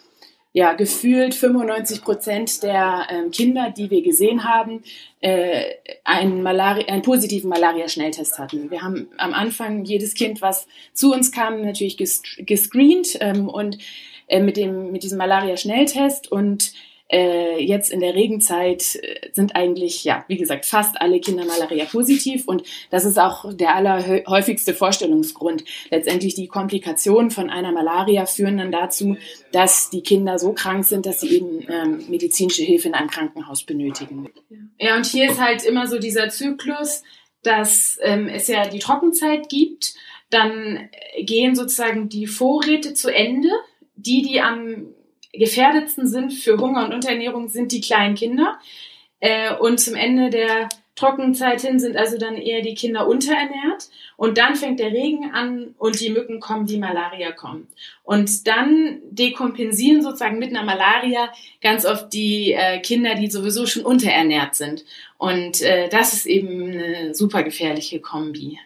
ja, 0.52 0.72
gefühlt 0.72 1.34
95 1.34 2.02
Prozent 2.02 2.62
der 2.62 3.06
ähm, 3.10 3.30
Kinder, 3.30 3.72
die 3.76 3.90
wir 3.90 4.02
gesehen 4.02 4.44
haben, 4.44 4.82
äh, 5.20 5.74
einen, 6.04 6.42
Malaria, 6.42 6.86
einen 6.88 7.02
positiven 7.02 7.50
Malaria-Schnelltest 7.50 8.38
hatten. 8.38 8.70
Wir 8.70 8.82
haben 8.82 9.08
am 9.16 9.32
Anfang 9.32 9.84
jedes 9.84 10.14
Kind, 10.14 10.42
was 10.42 10.66
zu 10.92 11.12
uns 11.12 11.30
kam, 11.30 11.62
natürlich 11.62 11.96
gescreent 11.96 13.16
ähm, 13.20 13.48
und 13.48 13.78
äh, 14.26 14.40
mit, 14.40 14.56
dem, 14.56 14.90
mit 14.90 15.04
diesem 15.04 15.18
Malaria-Schnelltest 15.18 16.32
und 16.32 16.72
äh, 17.10 17.62
jetzt 17.62 17.90
in 17.90 18.00
der 18.00 18.14
Regenzeit 18.14 18.96
äh, 18.96 19.30
sind 19.32 19.56
eigentlich, 19.56 20.04
ja, 20.04 20.24
wie 20.28 20.36
gesagt, 20.36 20.66
fast 20.66 21.00
alle 21.00 21.20
Kinder 21.20 21.44
Malaria 21.44 21.84
positiv 21.84 22.46
und 22.46 22.62
das 22.90 23.04
ist 23.04 23.18
auch 23.18 23.52
der 23.52 23.74
allerhäufigste 23.74 24.74
Vorstellungsgrund. 24.74 25.64
Letztendlich 25.90 26.34
die 26.34 26.48
Komplikationen 26.48 27.30
von 27.30 27.50
einer 27.50 27.72
Malaria 27.72 28.26
führen 28.26 28.58
dann 28.58 28.72
dazu, 28.72 29.16
dass 29.52 29.90
die 29.90 30.02
Kinder 30.02 30.38
so 30.38 30.52
krank 30.52 30.84
sind, 30.84 31.06
dass 31.06 31.20
sie 31.20 31.36
eben 31.36 31.66
ähm, 31.68 32.04
medizinische 32.08 32.62
Hilfe 32.62 32.88
in 32.88 32.94
einem 32.94 33.10
Krankenhaus 33.10 33.64
benötigen. 33.64 34.28
Ja, 34.78 34.96
und 34.96 35.06
hier 35.06 35.30
ist 35.30 35.40
halt 35.40 35.64
immer 35.64 35.86
so 35.86 35.98
dieser 35.98 36.28
Zyklus, 36.28 37.02
dass 37.42 37.98
ähm, 38.02 38.28
es 38.28 38.48
ja 38.48 38.68
die 38.68 38.78
Trockenzeit 38.78 39.48
gibt 39.48 39.94
dann 40.30 40.88
gehen 41.18 41.54
sozusagen 41.54 42.08
die 42.08 42.26
Vorräte 42.26 42.94
zu 42.94 43.12
Ende. 43.12 43.50
Die, 43.96 44.22
die 44.22 44.40
am 44.40 44.89
gefährdetsten 45.32 46.06
sind 46.06 46.32
für 46.32 46.58
Hunger 46.58 46.84
und 46.84 46.94
Unterernährung, 46.94 47.48
sind 47.48 47.72
die 47.72 47.80
kleinen 47.80 48.14
Kinder. 48.14 48.58
Äh, 49.20 49.54
und 49.54 49.80
zum 49.80 49.94
Ende 49.94 50.30
der 50.30 50.68
Trockenzeit 51.00 51.62
hin 51.62 51.80
sind 51.80 51.96
also 51.96 52.18
dann 52.18 52.36
eher 52.36 52.60
die 52.60 52.74
Kinder 52.74 53.06
unterernährt 53.06 53.88
und 54.18 54.36
dann 54.36 54.54
fängt 54.54 54.80
der 54.80 54.92
Regen 54.92 55.30
an 55.32 55.74
und 55.78 55.98
die 55.98 56.10
Mücken 56.10 56.40
kommen, 56.40 56.66
die 56.66 56.76
Malaria 56.76 57.32
kommen. 57.32 57.68
Und 58.02 58.46
dann 58.46 58.98
dekompensieren 59.10 60.02
sozusagen 60.02 60.38
mit 60.38 60.50
einer 60.50 60.64
Malaria 60.64 61.32
ganz 61.62 61.86
oft 61.86 62.12
die 62.12 62.52
äh, 62.52 62.80
Kinder, 62.80 63.14
die 63.14 63.30
sowieso 63.30 63.64
schon 63.64 63.84
unterernährt 63.84 64.54
sind. 64.54 64.84
Und 65.16 65.62
äh, 65.62 65.88
das 65.88 66.12
ist 66.12 66.26
eben 66.26 66.70
eine 66.70 67.14
super 67.14 67.42
gefährliche 67.44 68.00
Kombi. 68.00 68.58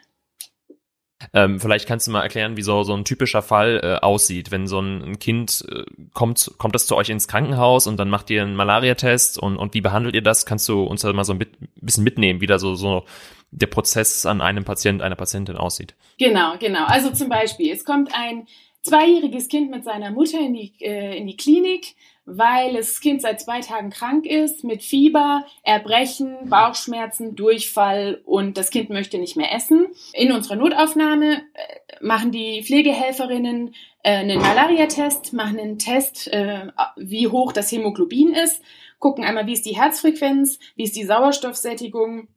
Ähm, 1.33 1.61
vielleicht 1.61 1.87
kannst 1.87 2.07
du 2.07 2.11
mal 2.11 2.23
erklären, 2.23 2.57
wie 2.57 2.63
so, 2.63 2.83
so 2.83 2.95
ein 2.95 3.05
typischer 3.05 3.43
Fall 3.43 3.81
äh, 3.83 4.05
aussieht, 4.05 4.51
wenn 4.51 4.67
so 4.67 4.81
ein, 4.81 5.03
ein 5.03 5.19
Kind 5.19 5.65
äh, 5.71 5.85
kommt, 6.13 6.53
kommt 6.59 6.75
das 6.75 6.87
zu 6.87 6.97
euch 6.97 7.09
ins 7.09 7.29
Krankenhaus 7.29 7.87
und 7.87 7.97
dann 7.99 8.11
macht 8.11 8.31
ihr 8.31 8.43
einen 8.43 8.57
Malariatest 8.57 9.39
und, 9.39 9.57
und 9.57 9.75
wie 9.75 9.81
behandelt 9.81 10.15
ihr 10.15 10.23
das? 10.23 10.45
Kannst 10.45 10.69
du 10.69 10.83
uns 10.83 11.03
da 11.03 11.13
mal 11.13 11.25
so 11.25 11.33
ein 11.33 11.47
bisschen 11.77 12.05
mitnehmen, 12.05 12.41
wie 12.41 12.47
da 12.47 12.59
so, 12.59 12.75
so 12.75 13.05
der 13.51 13.69
Prozess 13.69 14.27
an 14.27 14.41
einem 14.41 14.65
Patient, 14.65 15.03
einer 15.03 15.17
Patientin 15.17 15.57
aussieht? 15.57 15.95
Genau, 16.19 16.57
genau. 16.59 16.85
Also 16.87 17.11
zum 17.11 17.29
Beispiel, 17.29 17.73
es 17.73 17.85
kommt 17.85 18.11
ein 18.15 18.47
zweijähriges 18.83 19.49
Kind 19.49 19.71
mit 19.71 19.85
seiner 19.85 20.11
Mutter 20.11 20.39
in 20.39 20.55
die, 20.55 20.75
äh, 20.81 21.17
in 21.17 21.27
die 21.27 21.37
Klinik, 21.37 21.95
weil 22.27 22.75
das 22.75 23.01
Kind 23.01 23.23
seit 23.23 23.41
zwei 23.41 23.61
Tagen 23.61 23.91
krank 23.91 24.27
ist, 24.27 24.65
mit 24.65 24.83
Fieber, 24.83 25.45
Erbrechen, 25.63 26.49
Bauchschmerzen, 26.49 27.37
Durchfall 27.37 28.23
und 28.25 28.57
das 28.57 28.71
Kind 28.71 28.91
möchte 28.91 29.19
nicht 29.19 29.37
mehr 29.37 29.53
essen. 29.53 29.87
In 30.13 30.33
unserer 30.33 30.57
Notaufnahme 30.57 31.43
äh, 31.55 32.05
machen 32.05 32.33
die 32.33 32.63
Pflegehelferinnen 32.63 33.75
äh, 34.03 34.17
einen 34.17 34.41
Malariatest, 34.41 35.33
machen 35.33 35.59
einen 35.59 35.79
Test, 35.79 36.29
äh, 36.29 36.69
wie 36.97 37.29
hoch 37.29 37.53
das 37.53 37.71
Hämoglobin 37.71 38.33
ist, 38.33 38.63
gucken 38.99 39.25
einmal, 39.25 39.47
wie 39.47 39.53
ist 39.53 39.67
die 39.67 39.77
Herzfrequenz, 39.77 40.59
wie 40.77 40.85
ist 40.85 40.97
die 40.97 41.05
Sauerstoffsättigung, 41.05 42.29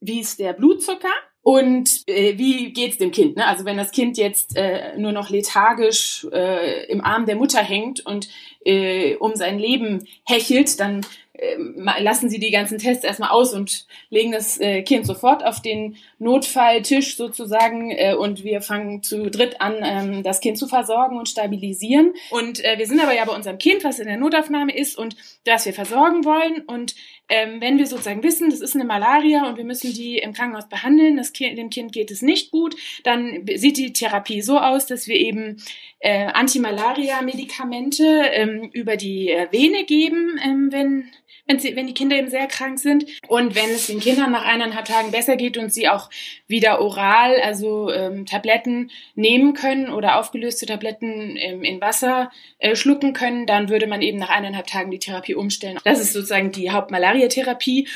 wie 0.00 0.20
ist 0.20 0.38
der 0.38 0.52
Blutzucker 0.52 1.12
und 1.42 2.04
äh, 2.06 2.38
wie 2.38 2.72
geht's 2.72 2.98
dem 2.98 3.10
Kind? 3.10 3.36
Ne? 3.36 3.46
Also 3.46 3.64
wenn 3.64 3.76
das 3.76 3.90
Kind 3.90 4.16
jetzt 4.16 4.56
äh, 4.56 4.96
nur 4.96 5.10
noch 5.10 5.28
lethargisch 5.28 6.26
äh, 6.32 6.84
im 6.86 7.04
Arm 7.04 7.26
der 7.26 7.36
Mutter 7.36 7.62
hängt 7.62 8.06
und 8.06 8.28
äh, 8.64 9.16
um 9.16 9.34
sein 9.34 9.58
Leben 9.58 10.06
hechelt, 10.24 10.78
dann 10.78 11.04
äh, 11.32 11.56
lassen 12.00 12.30
Sie 12.30 12.38
die 12.38 12.52
ganzen 12.52 12.78
Tests 12.78 13.04
erstmal 13.04 13.30
aus 13.30 13.54
und 13.54 13.86
legen 14.10 14.30
das 14.30 14.60
äh, 14.60 14.82
Kind 14.82 15.04
sofort 15.04 15.44
auf 15.44 15.60
den 15.60 15.96
Notfalltisch 16.20 17.16
sozusagen 17.16 17.90
äh, 17.90 18.14
und 18.14 18.44
wir 18.44 18.60
fangen 18.60 19.02
zu 19.02 19.28
dritt 19.28 19.60
an, 19.60 19.74
ähm, 19.82 20.22
das 20.22 20.40
Kind 20.40 20.58
zu 20.58 20.68
versorgen 20.68 21.18
und 21.18 21.28
stabilisieren. 21.28 22.14
Und 22.30 22.64
äh, 22.64 22.78
wir 22.78 22.86
sind 22.86 23.00
aber 23.00 23.14
ja 23.14 23.24
bei 23.24 23.34
unserem 23.34 23.58
Kind, 23.58 23.82
was 23.82 23.98
in 23.98 24.06
der 24.06 24.18
Notaufnahme 24.18 24.76
ist 24.76 24.96
und 24.96 25.16
das 25.44 25.66
wir 25.66 25.72
versorgen 25.72 26.24
wollen. 26.24 26.62
Und 26.66 26.94
ähm, 27.28 27.60
wenn 27.60 27.78
wir 27.78 27.86
sozusagen 27.86 28.22
wissen, 28.22 28.50
das 28.50 28.60
ist 28.60 28.74
eine 28.74 28.84
Malaria 28.84 29.48
und 29.48 29.56
wir 29.56 29.64
müssen 29.64 29.92
die 29.92 30.18
im 30.18 30.32
Krankenhaus 30.32 30.68
behandeln, 30.68 31.16
das 31.16 31.32
kind, 31.32 31.56
dem 31.56 31.70
Kind 31.70 31.92
geht 31.92 32.10
es 32.10 32.20
nicht 32.22 32.50
gut, 32.50 32.76
dann 33.04 33.46
sieht 33.54 33.76
die 33.78 33.92
Therapie 33.92 34.42
so 34.42 34.58
aus, 34.58 34.86
dass 34.86 35.06
wir 35.06 35.16
eben 35.16 35.62
äh, 36.00 36.26
Antimalaria-Medikamente 36.26 38.04
ähm, 38.32 38.70
über 38.72 38.96
die 38.96 39.30
äh, 39.30 39.50
Vene 39.50 39.84
geben, 39.84 40.38
ähm, 40.44 40.68
wenn 40.72 41.10
wenn, 41.46 41.58
sie, 41.58 41.74
wenn 41.76 41.86
die 41.86 41.94
Kinder 41.94 42.16
eben 42.16 42.28
sehr 42.28 42.46
krank 42.46 42.78
sind. 42.78 43.04
Und 43.28 43.54
wenn 43.54 43.70
es 43.70 43.86
den 43.86 44.00
Kindern 44.00 44.32
nach 44.32 44.44
eineinhalb 44.44 44.86
Tagen 44.86 45.10
besser 45.10 45.36
geht 45.36 45.58
und 45.58 45.72
sie 45.72 45.88
auch 45.88 46.08
wieder 46.46 46.80
oral, 46.80 47.40
also 47.40 47.90
ähm, 47.90 48.26
Tabletten 48.26 48.90
nehmen 49.14 49.54
können 49.54 49.90
oder 49.90 50.18
aufgelöste 50.18 50.66
Tabletten 50.66 51.36
ähm, 51.36 51.62
in 51.62 51.80
Wasser 51.80 52.30
äh, 52.58 52.76
schlucken 52.76 53.12
können, 53.12 53.46
dann 53.46 53.68
würde 53.68 53.86
man 53.86 54.02
eben 54.02 54.18
nach 54.18 54.30
eineinhalb 54.30 54.66
Tagen 54.66 54.90
die 54.90 54.98
Therapie 54.98 55.34
umstellen. 55.34 55.78
Das 55.84 56.00
ist 56.00 56.12
sozusagen 56.12 56.52
die 56.52 56.70
Hauptmalariatherapie. 56.70 57.88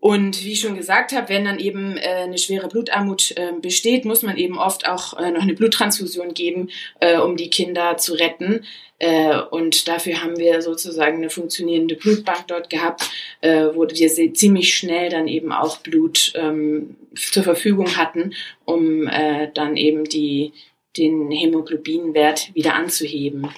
Und 0.00 0.42
wie 0.44 0.52
ich 0.52 0.60
schon 0.60 0.76
gesagt 0.76 1.12
habe, 1.12 1.28
wenn 1.28 1.44
dann 1.44 1.58
eben 1.58 1.98
äh, 1.98 2.22
eine 2.24 2.38
schwere 2.38 2.68
Blutarmut 2.68 3.32
äh, 3.36 3.52
besteht, 3.60 4.06
muss 4.06 4.22
man 4.22 4.38
eben 4.38 4.58
oft 4.58 4.88
auch 4.88 5.18
äh, 5.18 5.30
noch 5.30 5.42
eine 5.42 5.52
Bluttransfusion 5.52 6.32
geben, 6.32 6.70
äh, 7.00 7.18
um 7.18 7.36
die 7.36 7.50
Kinder 7.50 7.98
zu 7.98 8.14
retten. 8.14 8.64
Äh, 8.98 9.38
und 9.50 9.88
dafür 9.88 10.22
haben 10.22 10.38
wir 10.38 10.62
sozusagen 10.62 11.18
eine 11.18 11.28
funktionierende 11.28 11.96
Blutbank 11.96 12.46
dort 12.48 12.70
gehabt, 12.70 13.10
äh, 13.42 13.66
wo 13.74 13.86
wir 13.86 14.34
ziemlich 14.34 14.74
schnell 14.74 15.10
dann 15.10 15.28
eben 15.28 15.52
auch 15.52 15.78
Blut 15.78 16.32
ähm, 16.34 16.96
zur 17.14 17.42
Verfügung 17.42 17.96
hatten, 17.98 18.32
um 18.64 19.06
äh, 19.06 19.48
dann 19.52 19.76
eben 19.76 20.04
die, 20.04 20.52
den 20.96 21.30
Hämoglobinwert 21.30 22.54
wieder 22.54 22.74
anzuheben. 22.74 23.48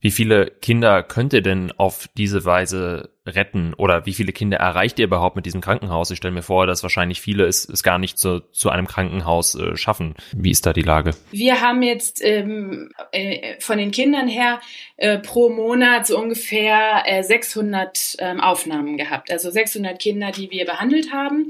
Wie 0.00 0.12
viele 0.12 0.46
Kinder 0.46 1.02
könnt 1.02 1.32
ihr 1.32 1.42
denn 1.42 1.72
auf 1.72 2.08
diese 2.16 2.44
Weise 2.44 3.10
retten 3.26 3.74
oder 3.74 4.06
wie 4.06 4.14
viele 4.14 4.32
Kinder 4.32 4.58
erreicht 4.58 4.98
ihr 5.00 5.06
überhaupt 5.06 5.34
mit 5.34 5.44
diesem 5.44 5.60
Krankenhaus? 5.60 6.10
Ich 6.12 6.18
stelle 6.18 6.34
mir 6.34 6.42
vor, 6.42 6.66
dass 6.68 6.84
wahrscheinlich 6.84 7.20
viele 7.20 7.46
es, 7.46 7.68
es 7.68 7.82
gar 7.82 7.98
nicht 7.98 8.16
zu, 8.16 8.40
zu 8.52 8.70
einem 8.70 8.86
Krankenhaus 8.86 9.56
äh, 9.56 9.76
schaffen. 9.76 10.14
Wie 10.32 10.52
ist 10.52 10.66
da 10.66 10.72
die 10.72 10.82
Lage? 10.82 11.10
Wir 11.32 11.60
haben 11.60 11.82
jetzt 11.82 12.24
ähm, 12.24 12.90
äh, 13.10 13.60
von 13.60 13.78
den 13.78 13.90
Kindern 13.90 14.28
her 14.28 14.60
äh, 14.96 15.18
pro 15.18 15.48
Monat 15.48 16.06
so 16.06 16.16
ungefähr 16.16 17.02
äh, 17.06 17.24
600 17.24 18.16
ähm, 18.20 18.40
Aufnahmen 18.40 18.96
gehabt. 18.98 19.32
Also 19.32 19.50
600 19.50 19.98
Kinder, 19.98 20.30
die 20.30 20.50
wir 20.52 20.64
behandelt 20.64 21.12
haben. 21.12 21.48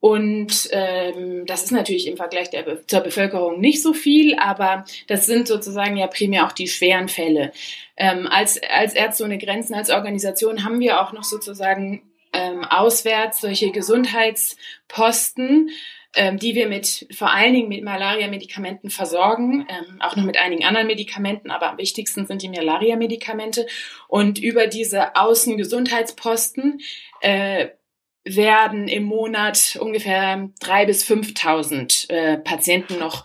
Und 0.00 0.68
ähm, 0.72 1.46
das 1.46 1.64
ist 1.64 1.72
natürlich 1.72 2.06
im 2.06 2.16
Vergleich 2.16 2.50
der, 2.50 2.86
zur 2.86 3.00
Bevölkerung 3.00 3.60
nicht 3.60 3.82
so 3.82 3.92
viel, 3.92 4.38
aber 4.38 4.84
das 5.08 5.26
sind 5.26 5.48
sozusagen 5.48 5.96
ja 5.96 6.06
primär 6.06 6.46
auch 6.46 6.52
die 6.52 6.68
schweren 6.68 7.08
Fälle. 7.08 7.52
Ähm, 7.96 8.28
als, 8.30 8.60
als 8.62 8.94
Ärzte 8.94 9.24
ohne 9.24 9.38
Grenzen, 9.38 9.74
als 9.74 9.90
Organisation 9.90 10.64
haben 10.64 10.80
wir 10.80 11.00
auch 11.00 11.12
noch 11.12 11.24
sozusagen 11.24 12.02
ähm, 12.32 12.64
auswärts 12.64 13.40
solche 13.40 13.70
Gesundheitsposten, 13.72 15.70
ähm, 16.14 16.38
die 16.38 16.54
wir 16.54 16.68
mit 16.68 17.06
vor 17.12 17.30
allen 17.32 17.54
Dingen 17.54 17.68
mit 17.68 17.82
Malaria-Medikamenten 17.82 18.90
versorgen, 18.90 19.66
ähm, 19.68 20.00
auch 20.00 20.16
noch 20.16 20.24
mit 20.24 20.38
einigen 20.38 20.64
anderen 20.64 20.86
Medikamenten, 20.86 21.50
aber 21.50 21.70
am 21.70 21.78
wichtigsten 21.78 22.26
sind 22.26 22.42
die 22.42 22.48
Malaria-Medikamente. 22.48 23.66
Und 24.08 24.38
über 24.38 24.66
diese 24.66 25.16
Außengesundheitsposten 25.16 26.80
äh, 27.22 27.68
werden 28.26 28.88
im 28.88 29.04
Monat 29.04 29.78
ungefähr 29.80 30.50
drei 30.60 30.84
bis 30.84 31.08
5.000 31.08 32.10
äh, 32.10 32.38
Patienten 32.38 32.98
noch 32.98 33.24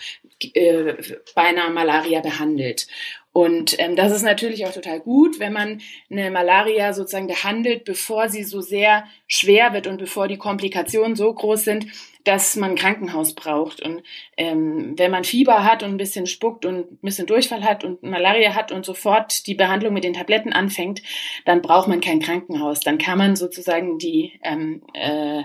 äh, 0.53 0.93
beinahe 1.35 1.71
Malaria 1.71 2.21
behandelt. 2.21 2.87
Und 3.33 3.79
ähm, 3.79 3.95
das 3.95 4.11
ist 4.11 4.23
natürlich 4.23 4.65
auch 4.65 4.73
total 4.73 4.99
gut, 4.99 5.39
wenn 5.39 5.53
man 5.53 5.81
eine 6.09 6.29
Malaria 6.31 6.91
sozusagen 6.91 7.27
behandelt, 7.27 7.85
bevor 7.85 8.27
sie 8.27 8.43
so 8.43 8.59
sehr 8.59 9.05
schwer 9.25 9.71
wird 9.73 9.87
und 9.87 9.97
bevor 9.97 10.27
die 10.27 10.37
Komplikationen 10.37 11.15
so 11.15 11.33
groß 11.33 11.63
sind, 11.63 11.87
dass 12.25 12.57
man 12.57 12.71
ein 12.71 12.75
Krankenhaus 12.75 13.33
braucht. 13.33 13.81
Und 13.81 14.03
ähm, 14.35 14.95
wenn 14.97 15.11
man 15.11 15.23
Fieber 15.23 15.63
hat 15.63 15.81
und 15.81 15.91
ein 15.91 15.97
bisschen 15.97 16.27
spuckt 16.27 16.65
und 16.65 16.91
ein 16.91 16.97
bisschen 17.01 17.25
Durchfall 17.25 17.63
hat 17.63 17.85
und 17.85 18.03
Malaria 18.03 18.53
hat 18.53 18.73
und 18.73 18.85
sofort 18.85 19.47
die 19.47 19.55
Behandlung 19.55 19.93
mit 19.93 20.03
den 20.03 20.13
Tabletten 20.13 20.51
anfängt, 20.51 21.01
dann 21.45 21.61
braucht 21.61 21.87
man 21.87 22.01
kein 22.01 22.19
Krankenhaus. 22.19 22.81
Dann 22.81 22.97
kann 22.97 23.17
man 23.17 23.37
sozusagen 23.37 23.97
die 23.97 24.39
ähm, 24.43 24.83
äh, 24.93 25.43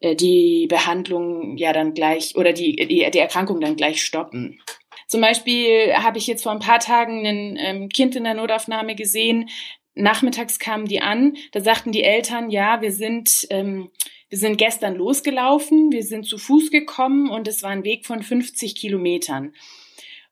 äh 0.00 0.16
die 0.16 0.66
Behandlung 0.68 1.56
ja 1.56 1.72
dann 1.72 1.94
gleich 1.94 2.34
oder 2.34 2.52
die, 2.52 2.74
die, 2.74 3.08
die 3.10 3.18
Erkrankung 3.18 3.60
dann 3.60 3.76
gleich 3.76 4.02
stoppen. 4.02 4.60
Zum 5.06 5.20
Beispiel 5.20 5.94
habe 5.94 6.18
ich 6.18 6.26
jetzt 6.26 6.42
vor 6.42 6.52
ein 6.52 6.58
paar 6.58 6.80
Tagen 6.80 7.26
ein 7.26 7.56
ähm, 7.58 7.88
Kind 7.88 8.16
in 8.16 8.24
der 8.24 8.34
Notaufnahme 8.34 8.94
gesehen. 8.94 9.48
Nachmittags 9.94 10.58
kamen 10.58 10.86
die 10.86 11.00
an, 11.00 11.36
da 11.52 11.60
sagten 11.60 11.92
die 11.92 12.02
Eltern, 12.02 12.50
ja, 12.50 12.82
wir 12.82 12.92
sind 12.92 13.46
ähm, 13.50 13.90
wir 14.28 14.38
sind 14.38 14.58
gestern 14.58 14.96
losgelaufen, 14.96 15.92
wir 15.92 16.02
sind 16.02 16.26
zu 16.26 16.36
Fuß 16.36 16.70
gekommen 16.70 17.30
und 17.30 17.46
es 17.46 17.62
war 17.62 17.70
ein 17.70 17.84
Weg 17.84 18.06
von 18.06 18.22
50 18.22 18.74
Kilometern. 18.74 19.54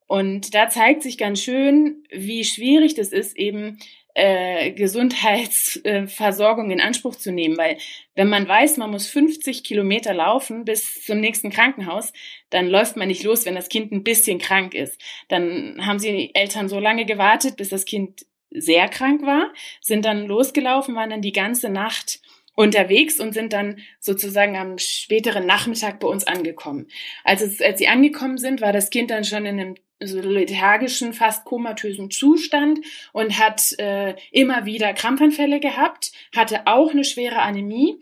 Und 0.06 0.54
da 0.54 0.68
zeigt 0.68 1.02
sich 1.02 1.16
ganz 1.16 1.40
schön, 1.40 2.04
wie 2.10 2.44
schwierig 2.44 2.94
das 2.94 3.08
ist, 3.08 3.36
eben 3.36 3.78
äh, 4.14 4.70
Gesundheitsversorgung 4.72 6.70
in 6.70 6.80
Anspruch 6.80 7.16
zu 7.16 7.32
nehmen, 7.32 7.58
weil 7.58 7.78
wenn 8.14 8.28
man 8.28 8.48
weiß, 8.48 8.76
man 8.76 8.90
muss 8.90 9.08
50 9.08 9.64
Kilometer 9.64 10.14
laufen 10.14 10.64
bis 10.64 11.04
zum 11.04 11.20
nächsten 11.20 11.50
Krankenhaus, 11.50 12.12
dann 12.50 12.68
läuft 12.68 12.96
man 12.96 13.08
nicht 13.08 13.24
los, 13.24 13.44
wenn 13.44 13.56
das 13.56 13.68
Kind 13.68 13.92
ein 13.92 14.04
bisschen 14.04 14.38
krank 14.38 14.74
ist. 14.74 15.00
Dann 15.28 15.84
haben 15.84 15.98
sie 15.98 16.30
Eltern 16.34 16.68
so 16.68 16.78
lange 16.78 17.04
gewartet, 17.04 17.56
bis 17.56 17.68
das 17.70 17.84
Kind 17.84 18.24
sehr 18.54 18.88
krank 18.88 19.22
war, 19.22 19.52
sind 19.80 20.04
dann 20.04 20.26
losgelaufen, 20.26 20.94
waren 20.94 21.10
dann 21.10 21.22
die 21.22 21.32
ganze 21.32 21.68
Nacht 21.68 22.20
unterwegs 22.54 23.20
und 23.20 23.34
sind 23.34 23.52
dann 23.52 23.78
sozusagen 24.00 24.56
am 24.56 24.78
späteren 24.78 25.46
Nachmittag 25.46 26.00
bei 26.00 26.08
uns 26.08 26.26
angekommen. 26.26 26.86
Als, 27.24 27.40
es, 27.42 27.60
als 27.60 27.78
sie 27.78 27.88
angekommen 27.88 28.38
sind, 28.38 28.60
war 28.60 28.72
das 28.72 28.90
Kind 28.90 29.10
dann 29.10 29.24
schon 29.24 29.46
in 29.46 29.60
einem 29.60 29.74
so 30.02 30.20
lethargischen, 30.20 31.12
fast 31.12 31.44
komatösen 31.44 32.10
Zustand 32.10 32.80
und 33.12 33.38
hat 33.38 33.78
äh, 33.78 34.14
immer 34.32 34.66
wieder 34.66 34.92
Krampfanfälle 34.92 35.60
gehabt, 35.60 36.12
hatte 36.34 36.66
auch 36.66 36.90
eine 36.90 37.04
schwere 37.04 37.40
Anämie 37.40 38.00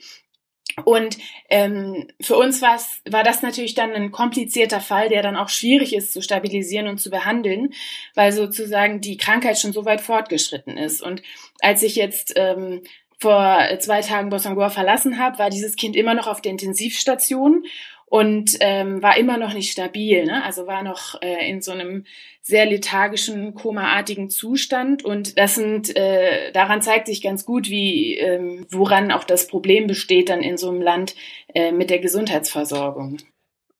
Und 0.84 1.18
ähm, 1.50 2.08
für 2.20 2.36
uns 2.36 2.62
war 2.62 2.78
das 3.22 3.42
natürlich 3.42 3.74
dann 3.74 3.92
ein 3.92 4.10
komplizierter 4.10 4.80
Fall, 4.80 5.08
der 5.10 5.22
dann 5.22 5.36
auch 5.36 5.50
schwierig 5.50 5.94
ist 5.94 6.12
zu 6.12 6.22
stabilisieren 6.22 6.88
und 6.88 6.98
zu 6.98 7.10
behandeln, 7.10 7.74
weil 8.14 8.32
sozusagen 8.32 9.00
die 9.00 9.18
Krankheit 9.18 9.58
schon 9.58 9.72
so 9.72 9.84
weit 9.84 10.00
fortgeschritten 10.00 10.78
ist. 10.78 11.02
Und 11.02 11.22
als 11.60 11.82
ich 11.82 11.94
jetzt 11.96 12.32
ähm, 12.36 12.82
vor 13.22 13.78
zwei 13.78 14.00
Tagen 14.00 14.30
Bosangor 14.30 14.70
verlassen 14.70 15.18
habe, 15.18 15.38
war 15.38 15.48
dieses 15.48 15.76
Kind 15.76 15.94
immer 15.94 16.14
noch 16.14 16.26
auf 16.26 16.42
der 16.42 16.50
Intensivstation 16.50 17.64
und 18.06 18.56
ähm, 18.60 19.00
war 19.00 19.16
immer 19.16 19.38
noch 19.38 19.54
nicht 19.54 19.70
stabil, 19.70 20.24
ne? 20.26 20.42
also 20.44 20.66
war 20.66 20.82
noch 20.82 21.22
äh, 21.22 21.48
in 21.48 21.62
so 21.62 21.72
einem 21.72 22.04
sehr 22.42 22.66
lethargischen, 22.66 23.54
komaartigen 23.54 24.28
Zustand 24.28 25.04
und 25.04 25.38
das 25.38 25.54
sind, 25.54 25.96
äh, 25.96 26.50
daran 26.52 26.82
zeigt 26.82 27.06
sich 27.06 27.22
ganz 27.22 27.46
gut, 27.46 27.70
wie, 27.70 28.18
ähm, 28.18 28.66
woran 28.68 29.12
auch 29.12 29.24
das 29.24 29.46
Problem 29.46 29.86
besteht 29.86 30.28
dann 30.28 30.42
in 30.42 30.58
so 30.58 30.68
einem 30.68 30.82
Land 30.82 31.14
äh, 31.54 31.70
mit 31.70 31.88
der 31.88 32.00
Gesundheitsversorgung. 32.00 33.18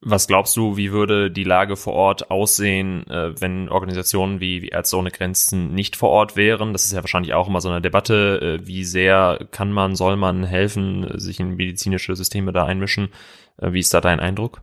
Was 0.05 0.27
glaubst 0.27 0.57
du, 0.57 0.77
wie 0.77 0.91
würde 0.91 1.31
die 1.31 1.45
Lage 1.45 1.77
vor 1.77 1.93
Ort 1.93 2.29
aussehen, 2.29 3.07
äh, 3.09 3.41
wenn 3.41 3.69
Organisationen 3.69 4.41
wie, 4.41 4.67
Ärzte 4.67 4.97
ohne 4.97 5.13
Grenzen 5.13 5.73
nicht 5.75 5.95
vor 5.95 6.11
Ort 6.11 6.35
wären? 6.35 6.73
Das 6.73 6.85
ist 6.85 6.93
ja 6.93 7.03
wahrscheinlich 7.03 7.35
auch 7.35 7.47
immer 7.47 7.61
so 7.61 7.69
eine 7.69 7.81
Debatte. 7.81 8.59
Äh, 8.61 8.67
wie 8.67 8.83
sehr 8.83 9.47
kann 9.53 9.71
man, 9.71 9.95
soll 9.95 10.17
man 10.17 10.43
helfen, 10.43 11.07
sich 11.21 11.39
in 11.39 11.55
medizinische 11.55 12.17
Systeme 12.17 12.53
da 12.53 12.67
einmischen? 12.67 13.11
Äh, 13.59 13.73
wie 13.73 13.79
ist 13.79 13.95
da 13.95 14.01
dein 14.01 14.19
Eindruck? 14.19 14.63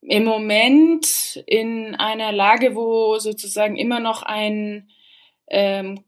Im 0.00 0.24
Moment 0.24 1.40
in 1.46 1.94
einer 1.94 2.32
Lage, 2.32 2.74
wo 2.74 3.20
sozusagen 3.20 3.76
immer 3.76 4.00
noch 4.00 4.24
ein 4.24 4.88
ähm, 5.46 6.02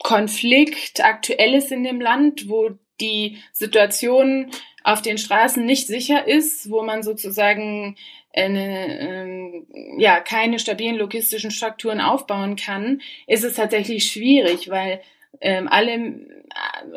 Konflikt 0.00 1.04
aktuell 1.04 1.54
ist 1.54 1.72
in 1.72 1.82
dem 1.82 2.00
Land, 2.00 2.48
wo 2.48 2.70
die 3.00 3.38
Situation 3.52 4.52
auf 4.86 5.02
den 5.02 5.18
Straßen 5.18 5.66
nicht 5.66 5.88
sicher 5.88 6.28
ist, 6.28 6.70
wo 6.70 6.80
man 6.82 7.02
sozusagen 7.02 7.96
eine, 8.32 9.00
ähm, 9.00 9.66
ja, 9.98 10.20
keine 10.20 10.60
stabilen 10.60 10.94
logistischen 10.94 11.50
Strukturen 11.50 12.00
aufbauen 12.00 12.54
kann, 12.54 13.00
ist 13.26 13.42
es 13.42 13.54
tatsächlich 13.54 14.04
schwierig, 14.04 14.70
weil 14.70 15.00
ähm, 15.40 15.66
alle 15.66 15.92
äh, 15.92 16.28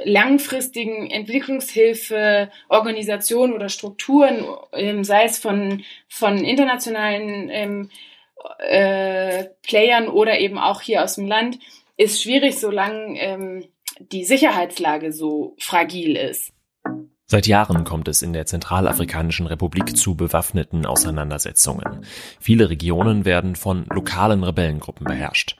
langfristigen 0.03 1.09
Entwicklungshilfe, 1.09 2.51
Organisationen 2.67 3.53
oder 3.53 3.69
Strukturen, 3.69 4.45
ähm, 4.73 5.03
sei 5.03 5.23
es 5.23 5.39
von, 5.39 5.83
von 6.07 6.43
internationalen 6.43 7.49
ähm, 7.49 7.89
äh, 8.59 9.45
Playern 9.63 10.09
oder 10.09 10.39
eben 10.39 10.59
auch 10.59 10.81
hier 10.81 11.03
aus 11.03 11.15
dem 11.15 11.25
Land, 11.25 11.57
ist 11.97 12.21
schwierig, 12.21 12.59
solange 12.59 13.19
ähm, 13.19 13.65
die 13.99 14.25
Sicherheitslage 14.25 15.11
so 15.11 15.55
fragil 15.57 16.15
ist. 16.15 16.53
Seit 17.31 17.45
Jahren 17.45 17.83
kommt 17.83 18.07
es 18.07 18.23
in 18.23 18.33
der 18.33 18.47
Zentralafrikanischen 18.47 19.45
Republik 19.45 19.95
zu 19.95 20.15
bewaffneten 20.15 20.87
Auseinandersetzungen. 20.87 22.03
Viele 22.39 22.71
Regionen 22.71 23.23
werden 23.23 23.55
von 23.55 23.85
lokalen 23.85 24.43
Rebellengruppen 24.43 25.05
beherrscht. 25.05 25.55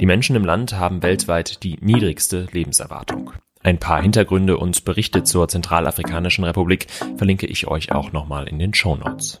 Die 0.00 0.06
Menschen 0.06 0.34
im 0.34 0.44
Land 0.44 0.72
haben 0.72 1.04
weltweit 1.04 1.62
die 1.62 1.78
niedrigste 1.80 2.48
Lebenserwartung. 2.50 3.30
Ein 3.62 3.78
paar 3.78 4.02
Hintergründe 4.02 4.58
und 4.58 4.84
Berichte 4.84 5.22
zur 5.22 5.46
Zentralafrikanischen 5.46 6.42
Republik 6.42 6.88
verlinke 7.16 7.46
ich 7.46 7.68
euch 7.68 7.92
auch 7.92 8.10
nochmal 8.10 8.48
in 8.48 8.58
den 8.58 8.74
Show 8.74 8.96
Notes. 8.96 9.40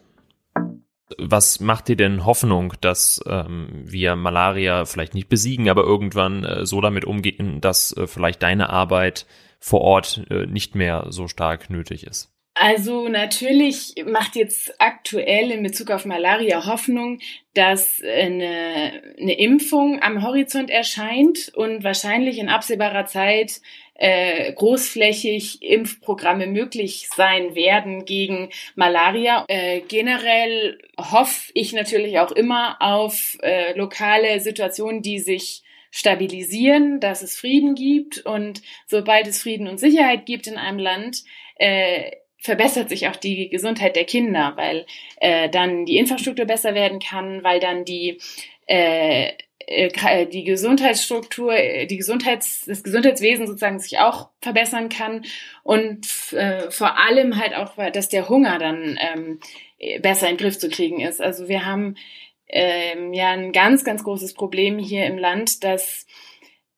Was 1.18 1.58
macht 1.58 1.88
dir 1.88 1.96
denn 1.96 2.24
Hoffnung, 2.24 2.74
dass 2.80 3.20
ähm, 3.26 3.68
wir 3.86 4.14
Malaria 4.14 4.84
vielleicht 4.84 5.14
nicht 5.14 5.28
besiegen, 5.28 5.68
aber 5.68 5.82
irgendwann 5.82 6.44
äh, 6.44 6.64
so 6.64 6.80
damit 6.80 7.04
umgehen, 7.04 7.60
dass 7.60 7.94
äh, 7.96 8.06
vielleicht 8.06 8.40
deine 8.44 8.70
Arbeit 8.70 9.26
vor 9.62 9.80
Ort 9.80 10.22
äh, 10.28 10.46
nicht 10.46 10.74
mehr 10.74 11.06
so 11.10 11.28
stark 11.28 11.70
nötig 11.70 12.04
ist? 12.04 12.30
Also 12.54 13.08
natürlich 13.08 13.94
macht 14.04 14.36
jetzt 14.36 14.74
aktuell 14.78 15.50
in 15.50 15.62
Bezug 15.62 15.90
auf 15.90 16.04
Malaria 16.04 16.66
Hoffnung, 16.66 17.20
dass 17.54 18.02
eine, 18.02 19.02
eine 19.18 19.38
Impfung 19.38 20.02
am 20.02 20.22
Horizont 20.22 20.68
erscheint 20.68 21.50
und 21.54 21.82
wahrscheinlich 21.82 22.38
in 22.38 22.50
absehbarer 22.50 23.06
Zeit 23.06 23.62
äh, 23.94 24.52
großflächig 24.52 25.62
Impfprogramme 25.62 26.46
möglich 26.46 27.08
sein 27.14 27.54
werden 27.54 28.04
gegen 28.04 28.50
Malaria. 28.74 29.46
Äh, 29.48 29.80
generell 29.82 30.78
hoffe 30.98 31.52
ich 31.54 31.72
natürlich 31.72 32.18
auch 32.18 32.32
immer 32.32 32.76
auf 32.80 33.38
äh, 33.42 33.78
lokale 33.78 34.40
Situationen, 34.40 35.00
die 35.00 35.20
sich 35.20 35.62
stabilisieren, 35.92 36.98
dass 36.98 37.22
es 37.22 37.38
Frieden 37.38 37.76
gibt 37.76 38.24
und 38.24 38.62
sobald 38.86 39.28
es 39.28 39.42
Frieden 39.42 39.68
und 39.68 39.78
Sicherheit 39.78 40.26
gibt 40.26 40.48
in 40.48 40.56
einem 40.56 40.78
Land, 40.78 41.22
äh, 41.56 42.10
verbessert 42.38 42.88
sich 42.88 43.06
auch 43.06 43.14
die 43.14 43.50
Gesundheit 43.50 43.94
der 43.94 44.06
Kinder, 44.06 44.54
weil 44.56 44.86
äh, 45.20 45.48
dann 45.50 45.84
die 45.84 45.98
Infrastruktur 45.98 46.46
besser 46.46 46.74
werden 46.74 46.98
kann, 46.98 47.44
weil 47.44 47.60
dann 47.60 47.84
die 47.84 48.18
äh, 48.66 49.32
äh 49.66 50.26
die 50.26 50.44
Gesundheitsstruktur, 50.44 51.54
die 51.88 51.96
Gesundheits, 51.98 52.64
das 52.64 52.82
Gesundheitswesen 52.82 53.46
sozusagen 53.46 53.78
sich 53.78 53.98
auch 53.98 54.30
verbessern 54.40 54.88
kann 54.88 55.24
und 55.62 56.06
äh, 56.32 56.70
vor 56.70 56.98
allem 56.98 57.38
halt 57.38 57.54
auch, 57.54 57.76
dass 57.92 58.08
der 58.08 58.28
Hunger 58.30 58.58
dann 58.58 58.98
ähm, 58.98 59.40
besser 60.00 60.28
in 60.28 60.36
den 60.36 60.42
Griff 60.42 60.58
zu 60.58 60.70
kriegen 60.70 61.00
ist. 61.00 61.20
Also 61.20 61.48
wir 61.48 61.66
haben 61.66 61.96
ähm, 62.52 63.12
ja 63.12 63.30
ein 63.30 63.52
ganz, 63.52 63.84
ganz 63.84 64.04
großes 64.04 64.34
Problem 64.34 64.78
hier 64.78 65.06
im 65.06 65.18
Land, 65.18 65.64
dass 65.64 66.06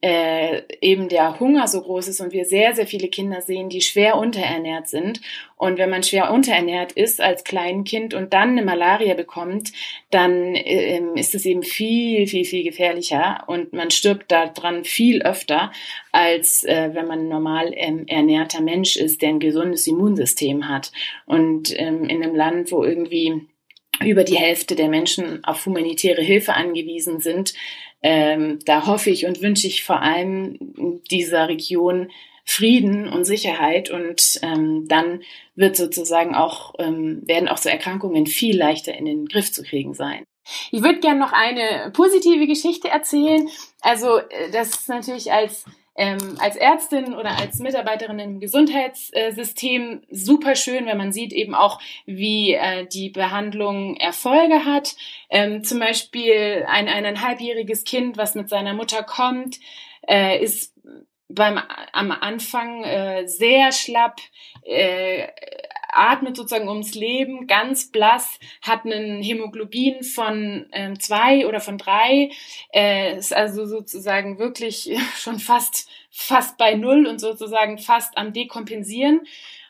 äh, 0.05 0.61
eben 0.83 1.09
der 1.09 1.41
Hunger 1.41 1.67
so 1.67 1.81
groß 1.81 2.09
ist 2.09 2.21
und 2.21 2.35
wir 2.35 2.45
sehr, 2.45 2.75
sehr 2.75 2.87
viele 2.87 3.09
Kinder 3.09 3.41
sehen, 3.41 3.71
die 3.71 3.81
schwer 3.81 4.19
unterernährt 4.19 4.87
sind. 4.87 5.23
Und 5.57 5.79
wenn 5.79 5.89
man 5.89 6.03
schwer 6.03 6.31
unterernährt 6.31 6.93
ist 6.93 7.23
als 7.23 7.43
Kleinkind 7.43 8.13
und 8.13 8.35
dann 8.35 8.51
eine 8.51 8.63
Malaria 8.63 9.15
bekommt, 9.15 9.73
dann 10.11 10.57
äh, 10.57 11.01
ist 11.15 11.35
es 11.35 11.47
eben 11.47 11.63
viel, 11.63 12.27
viel, 12.27 12.45
viel 12.45 12.65
gefährlicher 12.65 13.45
und 13.47 13.73
man 13.73 13.91
stirbt 13.91 14.31
daran 14.31 14.85
viel 14.85 15.23
öfter, 15.23 15.73
als 16.13 16.65
äh, 16.65 16.91
wenn 16.93 17.07
man 17.07 17.29
normal 17.29 17.73
ähm, 17.75 18.05
ernährter 18.07 18.61
Mensch 18.61 18.97
ist, 18.97 19.23
der 19.23 19.31
ein 19.31 19.41
gesundes 19.41 19.87
Immunsystem 19.87 20.69
hat. 20.69 20.93
Und 21.25 21.73
ähm, 21.81 22.05
in 22.05 22.23
einem 22.23 22.35
Land, 22.35 22.73
wo 22.73 22.85
irgendwie 22.85 23.47
über 24.03 24.25
die 24.25 24.37
Hälfte 24.37 24.75
der 24.75 24.89
Menschen 24.89 25.45
auf 25.45 25.67
humanitäre 25.67 26.23
Hilfe 26.23 26.55
angewiesen 26.55 27.21
sind. 27.21 27.55
Ähm, 28.03 28.59
da 28.67 28.87
hoffe 28.87 29.11
ich 29.11 29.27
und 29.27 29.43
wünsche 29.43 29.67
ich 29.67 29.85
vor 29.85 30.03
allem 30.03 30.59
dieser 31.11 31.49
Region 31.49 32.11
Frieden 32.47 33.09
und 33.09 33.25
Sicherheit 33.25 33.91
und 33.91 34.39
ähm, 34.43 34.87
dann 34.87 35.23
wird 35.55 35.77
sozusagen 35.77 36.35
auch 36.35 36.75
ähm, 36.79 37.23
werden 37.25 37.49
auch 37.49 37.57
so 37.57 37.71
Erkrankungen 37.71 38.27
viel 38.27 38.57
leichter 38.57 38.95
in 38.95 39.07
den 39.07 39.27
Griff 39.27 39.51
zu 39.51 39.63
kriegen 39.63 39.95
sein. 39.95 40.25
Ich 40.71 40.83
würde 40.83 41.01
gerne 41.01 41.21
noch 41.21 41.33
eine 41.33 41.91
positive 41.93 42.47
Geschichte 42.47 42.89
erzählen. 42.89 43.49
Also 43.81 44.19
äh, 44.19 44.51
das 44.53 44.71
ist 44.71 44.89
natürlich 44.91 45.33
als 45.33 45.65
ähm, 45.97 46.37
als 46.39 46.57
Ärztin 46.57 47.15
oder 47.15 47.39
als 47.39 47.59
Mitarbeiterin 47.59 48.19
im 48.19 48.41
Gesundheitssystem 48.41 50.03
super 50.11 50.57
schön, 50.57 50.87
wenn 50.87 50.99
man 50.99 51.13
sieht 51.13 51.33
eben 51.33 51.55
auch, 51.55 51.81
wie 52.07 52.55
äh, 52.55 52.87
die 52.87 53.11
Behandlung 53.11 53.97
Erfolge 53.97 54.65
hat. 54.65 54.95
Ähm, 55.31 55.63
zum 55.63 55.79
Beispiel 55.79 56.65
ein 56.69 56.89
eineinhalbjähriges 56.89 57.85
Kind, 57.85 58.17
was 58.17 58.35
mit 58.35 58.49
seiner 58.49 58.75
Mutter 58.75 59.03
kommt, 59.03 59.61
äh, 60.09 60.43
ist 60.43 60.75
beim 61.29 61.59
am 61.93 62.11
Anfang 62.11 62.85
äh, 62.85 63.27
sehr 63.27 63.73
schlapp, 63.73 64.19
äh, 64.63 65.29
atmet 65.95 66.37
sozusagen 66.37 66.69
ums 66.69 66.95
Leben, 66.95 67.47
ganz 67.47 67.91
blass, 67.91 68.39
hat 68.63 68.85
einen 68.85 69.23
Hämoglobin 69.23 70.03
von 70.03 70.67
ähm, 70.73 70.99
zwei 71.01 71.47
oder 71.47 71.61
von 71.61 71.79
drei, 71.79 72.31
äh, 72.73 73.17
ist 73.17 73.35
also 73.35 73.67
sozusagen 73.67 74.39
wirklich 74.39 74.91
schon 75.17 75.39
fast, 75.39 75.89
fast 76.11 76.59
bei 76.59 76.75
Null 76.75 77.07
und 77.07 77.21
sozusagen 77.21 77.79
fast 77.79 78.17
am 78.17 78.33
Dekompensieren. 78.33 79.23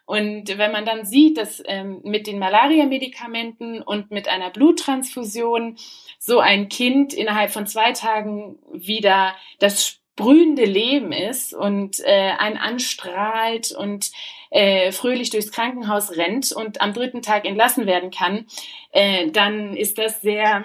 Und 0.06 0.58
wenn 0.58 0.70
man 0.70 0.84
dann 0.84 1.06
sieht, 1.06 1.38
dass 1.38 1.62
ähm, 1.66 2.00
mit 2.04 2.26
den 2.26 2.38
Malaria-Medikamenten 2.38 3.80
und 3.80 4.10
mit 4.10 4.28
einer 4.28 4.50
Bluttransfusion 4.50 5.78
so 6.18 6.40
ein 6.40 6.68
Kind 6.68 7.14
innerhalb 7.14 7.50
von 7.50 7.66
zwei 7.66 7.92
Tagen 7.92 8.58
wieder 8.70 9.34
das 9.60 10.00
sprühende 10.16 10.64
Leben 10.64 11.10
ist 11.10 11.54
und 11.54 11.98
äh, 12.00 12.32
einen 12.38 12.56
anstrahlt 12.56 13.72
und 13.72 14.12
äh, 14.50 14.92
fröhlich 14.92 15.30
durchs 15.30 15.50
Krankenhaus 15.50 16.16
rennt 16.16 16.52
und 16.52 16.80
am 16.80 16.92
dritten 16.92 17.20
Tag 17.20 17.44
entlassen 17.44 17.86
werden 17.86 18.12
kann, 18.12 18.46
äh, 18.92 19.30
dann 19.30 19.76
ist 19.76 19.98
das 19.98 20.20
sehr 20.20 20.64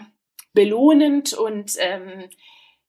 belohnend 0.53 1.33
und 1.33 1.73
ähm, 1.79 2.29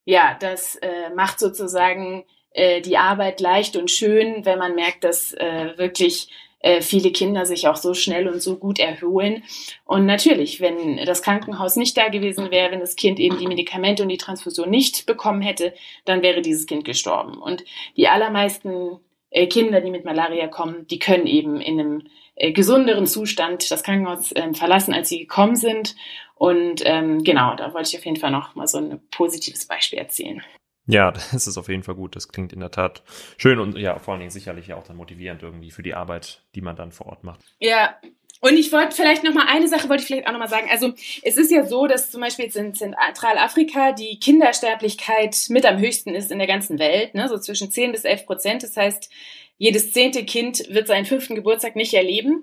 ja, 0.04 0.36
das 0.38 0.76
äh, 0.76 1.10
macht 1.14 1.38
sozusagen 1.38 2.24
äh, 2.50 2.82
die 2.82 2.98
Arbeit 2.98 3.40
leicht 3.40 3.76
und 3.76 3.90
schön, 3.90 4.44
wenn 4.44 4.58
man 4.58 4.74
merkt, 4.74 5.04
dass 5.04 5.32
äh, 5.32 5.78
wirklich 5.78 6.28
äh, 6.60 6.82
viele 6.82 7.10
Kinder 7.10 7.46
sich 7.46 7.66
auch 7.68 7.76
so 7.76 7.94
schnell 7.94 8.28
und 8.28 8.40
so 8.40 8.56
gut 8.56 8.78
erholen. 8.78 9.42
Und 9.84 10.06
natürlich, 10.06 10.60
wenn 10.60 10.98
das 11.04 11.22
Krankenhaus 11.22 11.76
nicht 11.76 11.96
da 11.96 12.08
gewesen 12.08 12.50
wäre, 12.50 12.70
wenn 12.70 12.80
das 12.80 12.96
Kind 12.96 13.18
eben 13.18 13.38
die 13.38 13.46
Medikamente 13.46 14.02
und 14.02 14.10
die 14.10 14.18
Transfusion 14.18 14.70
nicht 14.70 15.06
bekommen 15.06 15.42
hätte, 15.42 15.74
dann 16.04 16.22
wäre 16.22 16.42
dieses 16.42 16.66
Kind 16.66 16.84
gestorben. 16.84 17.38
Und 17.38 17.64
die 17.96 18.08
allermeisten 18.08 19.00
äh, 19.30 19.46
Kinder, 19.46 19.80
die 19.80 19.90
mit 19.90 20.04
Malaria 20.04 20.48
kommen, 20.48 20.86
die 20.86 20.98
können 20.98 21.26
eben 21.26 21.60
in 21.60 21.80
einem 21.80 22.02
äh, 22.34 22.52
gesunderen 22.52 23.06
Zustand 23.06 23.70
das 23.70 23.82
Krankenhaus 23.82 24.32
äh, 24.32 24.52
verlassen, 24.54 24.92
als 24.92 25.08
sie 25.08 25.20
gekommen 25.20 25.56
sind. 25.56 25.96
Und 26.34 26.82
ähm, 26.84 27.22
genau, 27.22 27.54
da 27.54 27.74
wollte 27.74 27.90
ich 27.90 27.98
auf 27.98 28.04
jeden 28.04 28.16
Fall 28.16 28.30
noch 28.30 28.54
mal 28.54 28.66
so 28.66 28.78
ein 28.78 29.00
positives 29.10 29.66
Beispiel 29.66 29.98
erzählen. 29.98 30.42
Ja, 30.86 31.10
das 31.32 31.46
ist 31.46 31.58
auf 31.58 31.68
jeden 31.68 31.82
Fall 31.82 31.94
gut. 31.94 32.16
Das 32.16 32.28
klingt 32.28 32.52
in 32.52 32.60
der 32.60 32.70
Tat 32.70 33.02
schön 33.36 33.58
und 33.58 33.76
ja, 33.76 33.98
vor 33.98 34.12
allen 34.12 34.20
Dingen 34.20 34.30
sicherlich 34.30 34.72
auch 34.72 34.84
dann 34.84 34.96
motivierend 34.96 35.42
irgendwie 35.42 35.70
für 35.70 35.82
die 35.82 35.94
Arbeit, 35.94 36.42
die 36.54 36.60
man 36.60 36.76
dann 36.76 36.92
vor 36.92 37.06
Ort 37.06 37.24
macht. 37.24 37.40
Ja, 37.58 37.96
und 38.42 38.56
ich 38.56 38.72
wollte 38.72 38.96
vielleicht 38.96 39.22
noch 39.22 39.34
mal 39.34 39.46
eine 39.48 39.68
Sache 39.68 39.88
wollte 39.90 40.02
ich 40.02 40.06
vielleicht 40.06 40.26
auch 40.26 40.32
noch 40.32 40.38
mal 40.38 40.48
sagen. 40.48 40.68
Also 40.70 40.94
es 41.22 41.36
ist 41.36 41.50
ja 41.50 41.66
so, 41.66 41.86
dass 41.86 42.10
zum 42.10 42.22
Beispiel 42.22 42.46
jetzt 42.46 42.56
in 42.56 42.74
Zentralafrika 42.74 43.92
die 43.92 44.18
Kindersterblichkeit 44.18 45.36
mit 45.50 45.66
am 45.66 45.78
höchsten 45.78 46.14
ist 46.14 46.32
in 46.32 46.38
der 46.38 46.46
ganzen 46.46 46.78
Welt, 46.78 47.14
ne? 47.14 47.28
so 47.28 47.38
zwischen 47.38 47.70
10 47.70 47.92
bis 47.92 48.04
11 48.04 48.24
Prozent. 48.24 48.62
Das 48.62 48.76
heißt, 48.78 49.10
jedes 49.58 49.92
zehnte 49.92 50.24
Kind 50.24 50.64
wird 50.70 50.86
seinen 50.86 51.04
fünften 51.04 51.34
Geburtstag 51.34 51.76
nicht 51.76 51.92
erleben. 51.92 52.42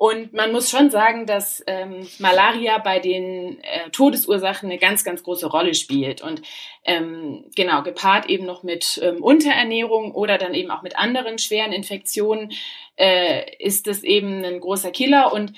Und 0.00 0.32
man 0.32 0.50
muss 0.50 0.70
schon 0.70 0.88
sagen, 0.88 1.26
dass 1.26 1.62
ähm, 1.66 2.08
Malaria 2.18 2.78
bei 2.78 3.00
den 3.00 3.62
äh, 3.62 3.90
Todesursachen 3.90 4.70
eine 4.70 4.78
ganz, 4.78 5.04
ganz 5.04 5.22
große 5.22 5.46
Rolle 5.46 5.74
spielt. 5.74 6.22
Und 6.22 6.40
ähm, 6.84 7.44
genau, 7.54 7.82
gepaart 7.82 8.24
eben 8.30 8.46
noch 8.46 8.62
mit 8.62 8.98
ähm, 9.02 9.22
Unterernährung 9.22 10.12
oder 10.14 10.38
dann 10.38 10.54
eben 10.54 10.70
auch 10.70 10.80
mit 10.80 10.96
anderen 10.96 11.36
schweren 11.38 11.74
Infektionen 11.74 12.50
äh, 12.96 13.42
ist 13.58 13.86
das 13.86 14.02
eben 14.02 14.42
ein 14.42 14.60
großer 14.60 14.90
Killer. 14.90 15.34
Und 15.34 15.52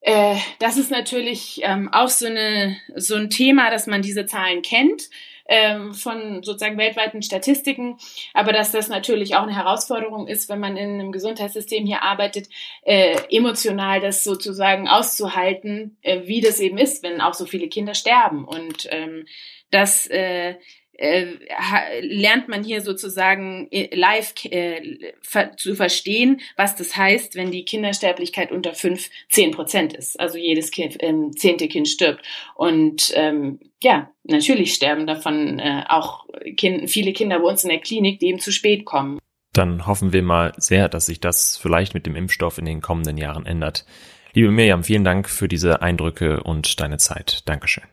äh, 0.00 0.36
das 0.60 0.76
ist 0.76 0.92
natürlich 0.92 1.58
ähm, 1.64 1.92
auch 1.92 2.08
so, 2.08 2.26
eine, 2.26 2.76
so 2.94 3.16
ein 3.16 3.30
Thema, 3.30 3.72
dass 3.72 3.88
man 3.88 4.00
diese 4.00 4.26
Zahlen 4.26 4.62
kennt 4.62 5.10
ähm, 5.48 5.94
von 5.94 6.42
sozusagen 6.42 6.78
weltweiten 6.78 7.22
Statistiken, 7.22 7.98
aber 8.34 8.52
dass 8.52 8.72
das 8.72 8.88
natürlich 8.88 9.36
auch 9.36 9.42
eine 9.42 9.56
Herausforderung 9.56 10.26
ist, 10.26 10.48
wenn 10.48 10.60
man 10.60 10.76
in 10.76 10.94
einem 10.94 11.12
Gesundheitssystem 11.12 11.86
hier 11.86 12.02
arbeitet, 12.02 12.48
äh, 12.82 13.16
emotional 13.30 14.00
das 14.00 14.24
sozusagen 14.24 14.88
auszuhalten, 14.88 15.96
äh, 16.02 16.22
wie 16.26 16.40
das 16.40 16.60
eben 16.60 16.78
ist, 16.78 17.02
wenn 17.02 17.20
auch 17.20 17.34
so 17.34 17.46
viele 17.46 17.68
Kinder 17.68 17.94
sterben. 17.94 18.44
Und 18.44 18.88
ähm, 18.90 19.26
das 19.70 20.06
äh, 20.06 20.56
äh, 20.98 22.00
lernt 22.00 22.48
man 22.48 22.64
hier 22.64 22.80
sozusagen 22.80 23.68
äh, 23.70 23.94
live 23.94 24.34
äh, 24.44 25.12
zu 25.56 25.74
verstehen, 25.74 26.40
was 26.56 26.76
das 26.76 26.96
heißt, 26.96 27.34
wenn 27.34 27.50
die 27.50 27.64
Kindersterblichkeit 27.64 28.52
unter 28.52 28.74
fünf 28.74 29.10
zehn 29.28 29.50
Prozent 29.50 29.92
ist. 29.92 30.18
Also 30.18 30.38
jedes 30.38 30.70
kind, 30.70 30.96
ähm, 31.00 31.32
zehnte 31.36 31.68
Kind 31.68 31.88
stirbt. 31.88 32.24
Und 32.54 33.12
ähm, 33.14 33.60
ja, 33.82 34.10
natürlich 34.24 34.74
sterben 34.74 35.06
davon 35.06 35.58
äh, 35.58 35.84
auch 35.88 36.26
kind, 36.56 36.90
viele 36.90 37.12
Kinder 37.12 37.40
bei 37.40 37.48
uns 37.48 37.64
in 37.64 37.70
der 37.70 37.80
Klinik, 37.80 38.20
die 38.20 38.28
eben 38.28 38.40
zu 38.40 38.52
spät 38.52 38.84
kommen. 38.84 39.18
Dann 39.52 39.86
hoffen 39.86 40.12
wir 40.12 40.22
mal 40.22 40.52
sehr, 40.58 40.88
dass 40.88 41.06
sich 41.06 41.20
das 41.20 41.56
vielleicht 41.56 41.94
mit 41.94 42.06
dem 42.06 42.16
Impfstoff 42.16 42.58
in 42.58 42.66
den 42.66 42.82
kommenden 42.82 43.16
Jahren 43.16 43.46
ändert. 43.46 43.86
Liebe 44.34 44.50
Mirjam, 44.50 44.84
vielen 44.84 45.04
Dank 45.04 45.30
für 45.30 45.48
diese 45.48 45.80
Eindrücke 45.80 46.42
und 46.42 46.78
deine 46.80 46.98
Zeit. 46.98 47.40
Dankeschön. 47.46 47.84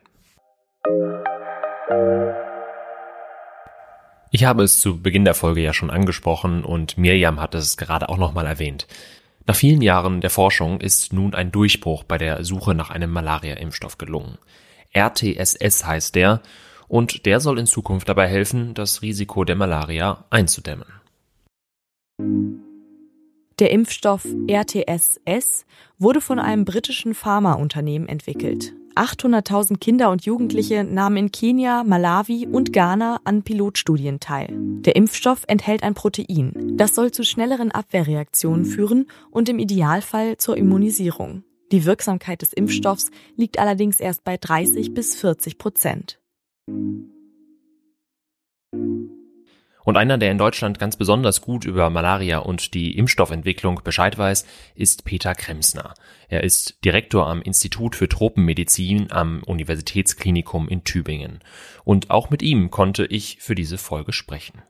Ich 4.35 4.45
habe 4.45 4.63
es 4.63 4.79
zu 4.79 4.99
Beginn 4.99 5.25
der 5.25 5.35
Folge 5.35 5.61
ja 5.61 5.73
schon 5.73 5.91
angesprochen 5.91 6.63
und 6.63 6.97
Mirjam 6.97 7.39
hat 7.39 7.53
es 7.53 7.77
gerade 7.77 8.09
auch 8.09 8.17
nochmal 8.17 8.47
erwähnt. 8.47 8.87
Nach 9.45 9.55
vielen 9.55 9.83
Jahren 9.83 10.21
der 10.21 10.31
Forschung 10.31 10.81
ist 10.81 11.13
nun 11.13 11.35
ein 11.35 11.51
Durchbruch 11.51 12.03
bei 12.03 12.17
der 12.17 12.43
Suche 12.43 12.73
nach 12.73 12.89
einem 12.89 13.11
Malaria-Impfstoff 13.11 13.99
gelungen. 13.99 14.39
RTSS 14.91 15.85
heißt 15.85 16.15
der 16.15 16.41
und 16.87 17.27
der 17.27 17.41
soll 17.41 17.59
in 17.59 17.67
Zukunft 17.67 18.09
dabei 18.09 18.27
helfen, 18.27 18.73
das 18.73 19.03
Risiko 19.03 19.43
der 19.43 19.55
Malaria 19.55 20.25
einzudämmen. 20.31 20.87
Der 23.59 23.69
Impfstoff 23.69 24.25
RTSS 24.47 25.67
wurde 25.99 26.21
von 26.21 26.39
einem 26.39 26.65
britischen 26.65 27.13
Pharmaunternehmen 27.13 28.09
entwickelt. 28.09 28.73
800.000 28.95 29.79
Kinder 29.79 30.11
und 30.11 30.25
Jugendliche 30.25 30.83
nahmen 30.83 31.17
in 31.17 31.31
Kenia, 31.31 31.83
Malawi 31.83 32.47
und 32.47 32.73
Ghana 32.73 33.19
an 33.23 33.43
Pilotstudien 33.43 34.19
teil. 34.19 34.49
Der 34.53 34.95
Impfstoff 34.95 35.43
enthält 35.47 35.83
ein 35.83 35.93
Protein. 35.93 36.73
Das 36.77 36.95
soll 36.95 37.11
zu 37.11 37.23
schnelleren 37.23 37.71
Abwehrreaktionen 37.71 38.65
führen 38.65 39.07
und 39.31 39.49
im 39.49 39.59
Idealfall 39.59 40.37
zur 40.37 40.57
Immunisierung. 40.57 41.43
Die 41.71 41.85
Wirksamkeit 41.85 42.41
des 42.41 42.53
Impfstoffs 42.53 43.09
liegt 43.35 43.57
allerdings 43.57 43.99
erst 43.99 44.23
bei 44.23 44.37
30 44.37 44.93
bis 44.93 45.15
40 45.15 45.57
Prozent. 45.57 46.19
Und 49.85 49.97
einer, 49.97 50.17
der 50.17 50.31
in 50.31 50.37
Deutschland 50.37 50.79
ganz 50.79 50.95
besonders 50.95 51.41
gut 51.41 51.65
über 51.65 51.89
Malaria 51.89 52.39
und 52.39 52.73
die 52.73 52.97
Impfstoffentwicklung 52.97 53.81
Bescheid 53.83 54.17
weiß, 54.17 54.45
ist 54.75 55.03
Peter 55.03 55.35
Kremsner. 55.35 55.93
Er 56.29 56.43
ist 56.43 56.77
Direktor 56.85 57.27
am 57.27 57.41
Institut 57.41 57.95
für 57.95 58.07
Tropenmedizin 58.07 59.11
am 59.11 59.43
Universitätsklinikum 59.43 60.69
in 60.69 60.85
Tübingen. 60.85 61.39
Und 61.83 62.11
auch 62.11 62.29
mit 62.29 62.41
ihm 62.41 62.71
konnte 62.71 63.05
ich 63.05 63.37
für 63.41 63.55
diese 63.55 63.77
Folge 63.77 64.13
sprechen. 64.13 64.61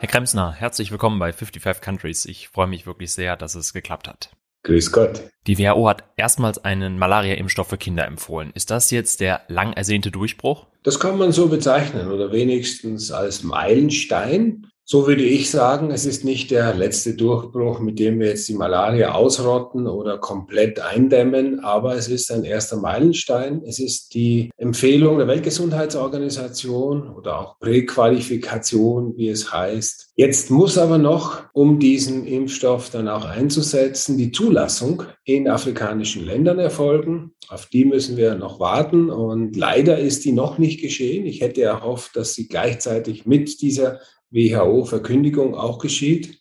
Herr 0.00 0.08
Kremsner, 0.08 0.52
herzlich 0.52 0.90
willkommen 0.90 1.18
bei 1.18 1.32
55 1.32 1.82
Countries. 1.82 2.24
Ich 2.24 2.48
freue 2.48 2.66
mich 2.66 2.86
wirklich 2.86 3.12
sehr, 3.12 3.36
dass 3.36 3.54
es 3.54 3.74
geklappt 3.74 4.08
hat. 4.08 4.30
Grüß 4.64 4.92
Gott. 4.92 5.22
Die 5.48 5.58
WHO 5.58 5.88
hat 5.88 6.04
erstmals 6.16 6.64
einen 6.64 6.98
Malaria-Impfstoff 6.98 7.68
für 7.68 7.78
Kinder 7.78 8.06
empfohlen. 8.06 8.52
Ist 8.54 8.70
das 8.70 8.90
jetzt 8.92 9.20
der 9.20 9.42
lang 9.48 9.72
ersehnte 9.72 10.12
Durchbruch? 10.12 10.66
Das 10.84 11.00
kann 11.00 11.18
man 11.18 11.32
so 11.32 11.48
bezeichnen 11.48 12.10
oder 12.10 12.32
wenigstens 12.32 13.10
als 13.10 13.42
Meilenstein. 13.42 14.68
So 14.84 15.06
würde 15.06 15.22
ich 15.22 15.48
sagen, 15.48 15.92
es 15.92 16.06
ist 16.06 16.24
nicht 16.24 16.50
der 16.50 16.74
letzte 16.74 17.14
Durchbruch, 17.14 17.78
mit 17.78 18.00
dem 18.00 18.18
wir 18.18 18.28
jetzt 18.28 18.48
die 18.48 18.54
Malaria 18.54 19.12
ausrotten 19.14 19.86
oder 19.86 20.18
komplett 20.18 20.80
eindämmen, 20.80 21.60
aber 21.60 21.94
es 21.94 22.08
ist 22.08 22.32
ein 22.32 22.44
erster 22.44 22.76
Meilenstein. 22.78 23.62
Es 23.64 23.78
ist 23.78 24.12
die 24.12 24.50
Empfehlung 24.56 25.18
der 25.18 25.28
Weltgesundheitsorganisation 25.28 27.08
oder 27.14 27.38
auch 27.38 27.60
Präqualifikation, 27.60 29.16
wie 29.16 29.28
es 29.28 29.52
heißt. 29.52 30.10
Jetzt 30.16 30.50
muss 30.50 30.76
aber 30.76 30.98
noch, 30.98 31.44
um 31.52 31.78
diesen 31.78 32.26
Impfstoff 32.26 32.90
dann 32.90 33.08
auch 33.08 33.24
einzusetzen, 33.24 34.18
die 34.18 34.32
Zulassung 34.32 35.04
in 35.24 35.48
afrikanischen 35.48 36.26
Ländern 36.26 36.58
erfolgen. 36.58 37.32
Auf 37.48 37.66
die 37.66 37.84
müssen 37.84 38.16
wir 38.16 38.34
noch 38.34 38.58
warten 38.58 39.10
und 39.10 39.56
leider 39.56 39.98
ist 39.98 40.24
die 40.24 40.32
noch 40.32 40.58
nicht 40.58 40.80
geschehen. 40.80 41.24
Ich 41.24 41.40
hätte 41.40 41.62
erhofft, 41.62 42.16
dass 42.16 42.34
sie 42.34 42.48
gleichzeitig 42.48 43.26
mit 43.26 43.62
dieser 43.62 44.00
WHO-Verkündigung 44.32 45.54
auch 45.54 45.78
geschieht 45.78 46.38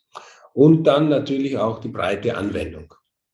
und 0.53 0.83
dann 0.83 1.09
natürlich 1.09 1.57
auch 1.57 1.79
die 1.79 1.89
breite 1.89 2.37
Anwendung. 2.37 2.93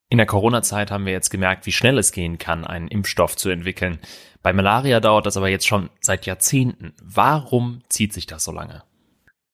In 0.09 0.17
der 0.17 0.27
Corona-Zeit 0.27 0.89
haben 0.89 1.05
wir 1.05 1.13
jetzt 1.13 1.29
gemerkt, 1.29 1.65
wie 1.65 1.71
schnell 1.71 1.97
es 1.97 2.11
gehen 2.11 2.37
kann, 2.37 2.65
einen 2.65 2.87
Impfstoff 2.87 3.35
zu 3.35 3.49
entwickeln. 3.49 3.99
Bei 4.41 4.53
Malaria 4.53 4.99
dauert 5.01 5.25
das 5.25 5.35
aber 5.35 5.49
jetzt 5.49 5.67
schon 5.67 5.89
seit 5.99 6.25
Jahrzehnten. 6.25 6.93
Warum 7.03 7.81
zieht 7.89 8.13
sich 8.13 8.25
das 8.25 8.45
so 8.45 8.51
lange? 8.51 8.83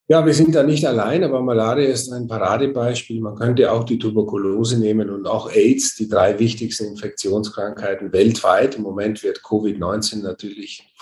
Ja, 0.09 0.25
wir 0.25 0.33
sind 0.33 0.53
da 0.53 0.63
nicht 0.63 0.85
allein, 0.85 1.23
aber 1.23 1.41
Malaria 1.41 1.87
ist 1.87 2.11
ein 2.11 2.27
Paradebeispiel. 2.27 3.21
Man 3.21 3.35
könnte 3.35 3.71
auch 3.71 3.85
die 3.85 3.97
Tuberkulose 3.97 4.77
nehmen 4.77 5.09
und 5.09 5.25
auch 5.25 5.49
AIDS, 5.49 5.95
die 5.95 6.09
drei 6.09 6.37
wichtigsten 6.37 6.87
Infektionskrankheiten 6.87 8.11
weltweit. 8.11 8.75
Im 8.75 8.83
Moment 8.83 9.23
wird 9.23 9.39
Covid-19 9.39 10.21
natürlich 10.21 10.93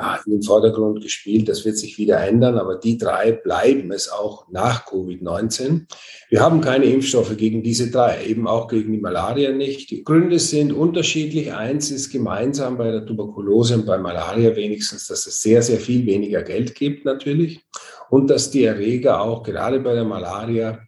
ja, 0.00 0.18
in 0.24 0.32
den 0.32 0.42
Vordergrund 0.42 1.02
gespielt. 1.02 1.48
Das 1.48 1.64
wird 1.64 1.76
sich 1.76 1.98
wieder 1.98 2.20
ändern, 2.20 2.56
aber 2.58 2.76
die 2.76 2.96
drei 2.96 3.32
bleiben 3.32 3.92
es 3.92 4.10
auch 4.10 4.48
nach 4.50 4.86
Covid-19. 4.86 5.82
Wir 6.30 6.40
haben 6.40 6.62
keine 6.62 6.86
Impfstoffe 6.86 7.36
gegen 7.36 7.62
diese 7.62 7.90
drei, 7.90 8.24
eben 8.24 8.46
auch 8.46 8.68
gegen 8.68 8.92
die 8.92 8.98
Malaria 8.98 9.52
nicht. 9.52 9.90
Die 9.90 10.02
Gründe 10.02 10.38
sind 10.38 10.72
unterschiedlich. 10.72 11.52
Eins 11.52 11.90
ist 11.90 12.10
gemeinsam 12.10 12.78
bei 12.78 12.90
der 12.90 13.04
Tuberkulose 13.04 13.74
und 13.74 13.86
bei 13.86 13.98
Malaria 13.98 14.56
wenigstens, 14.56 15.06
dass 15.06 15.26
es 15.26 15.42
sehr, 15.42 15.60
sehr 15.62 15.78
viel 15.78 16.06
weniger 16.06 16.42
Geld 16.42 16.74
gibt 16.74 17.04
natürlich 17.04 17.60
und 18.08 18.30
dass 18.30 18.50
die 18.50 18.64
Erreger 18.64 19.20
auch 19.20 19.42
gerade 19.42 19.80
bei 19.80 19.94
der 19.94 20.04
Malaria 20.04 20.80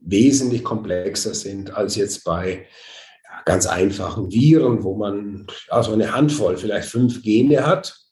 wesentlich 0.00 0.64
komplexer 0.64 1.34
sind 1.34 1.76
als 1.76 1.96
jetzt 1.96 2.24
bei 2.24 2.66
ganz 3.44 3.66
einfachen 3.66 4.32
Viren, 4.32 4.82
wo 4.82 4.96
man 4.96 5.46
also 5.68 5.92
eine 5.92 6.14
Handvoll, 6.14 6.56
vielleicht 6.56 6.88
fünf 6.88 7.22
Gene 7.22 7.66
hat 7.66 8.05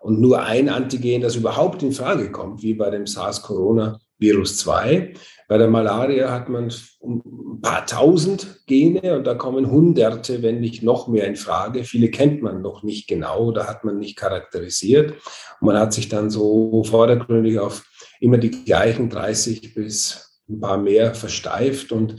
und 0.00 0.20
nur 0.20 0.42
ein 0.42 0.68
Antigen, 0.68 1.20
das 1.20 1.36
überhaupt 1.36 1.82
in 1.82 1.92
Frage 1.92 2.30
kommt, 2.30 2.62
wie 2.62 2.74
bei 2.74 2.90
dem 2.90 3.06
SARS-Corona-Virus 3.06 4.58
2. 4.58 5.14
Bei 5.48 5.58
der 5.58 5.68
Malaria 5.68 6.30
hat 6.30 6.48
man 6.48 6.72
ein 7.02 7.60
paar 7.62 7.86
tausend 7.86 8.60
Gene 8.66 9.16
und 9.16 9.26
da 9.26 9.34
kommen 9.34 9.70
Hunderte, 9.70 10.42
wenn 10.42 10.60
nicht 10.60 10.82
noch 10.82 11.08
mehr 11.08 11.26
in 11.26 11.36
Frage. 11.36 11.84
Viele 11.84 12.10
kennt 12.10 12.42
man 12.42 12.62
noch 12.62 12.82
nicht 12.82 13.08
genau 13.08 13.46
oder 13.46 13.66
hat 13.66 13.84
man 13.84 13.98
nicht 13.98 14.16
charakterisiert. 14.16 15.12
Und 15.60 15.66
man 15.66 15.78
hat 15.78 15.92
sich 15.92 16.08
dann 16.08 16.30
so 16.30 16.84
vordergründig 16.84 17.58
auf 17.58 17.84
immer 18.20 18.38
die 18.38 18.64
gleichen 18.64 19.08
30 19.08 19.74
bis 19.74 20.40
ein 20.48 20.60
paar 20.60 20.78
mehr 20.78 21.14
versteift 21.14 21.92
und 21.92 22.16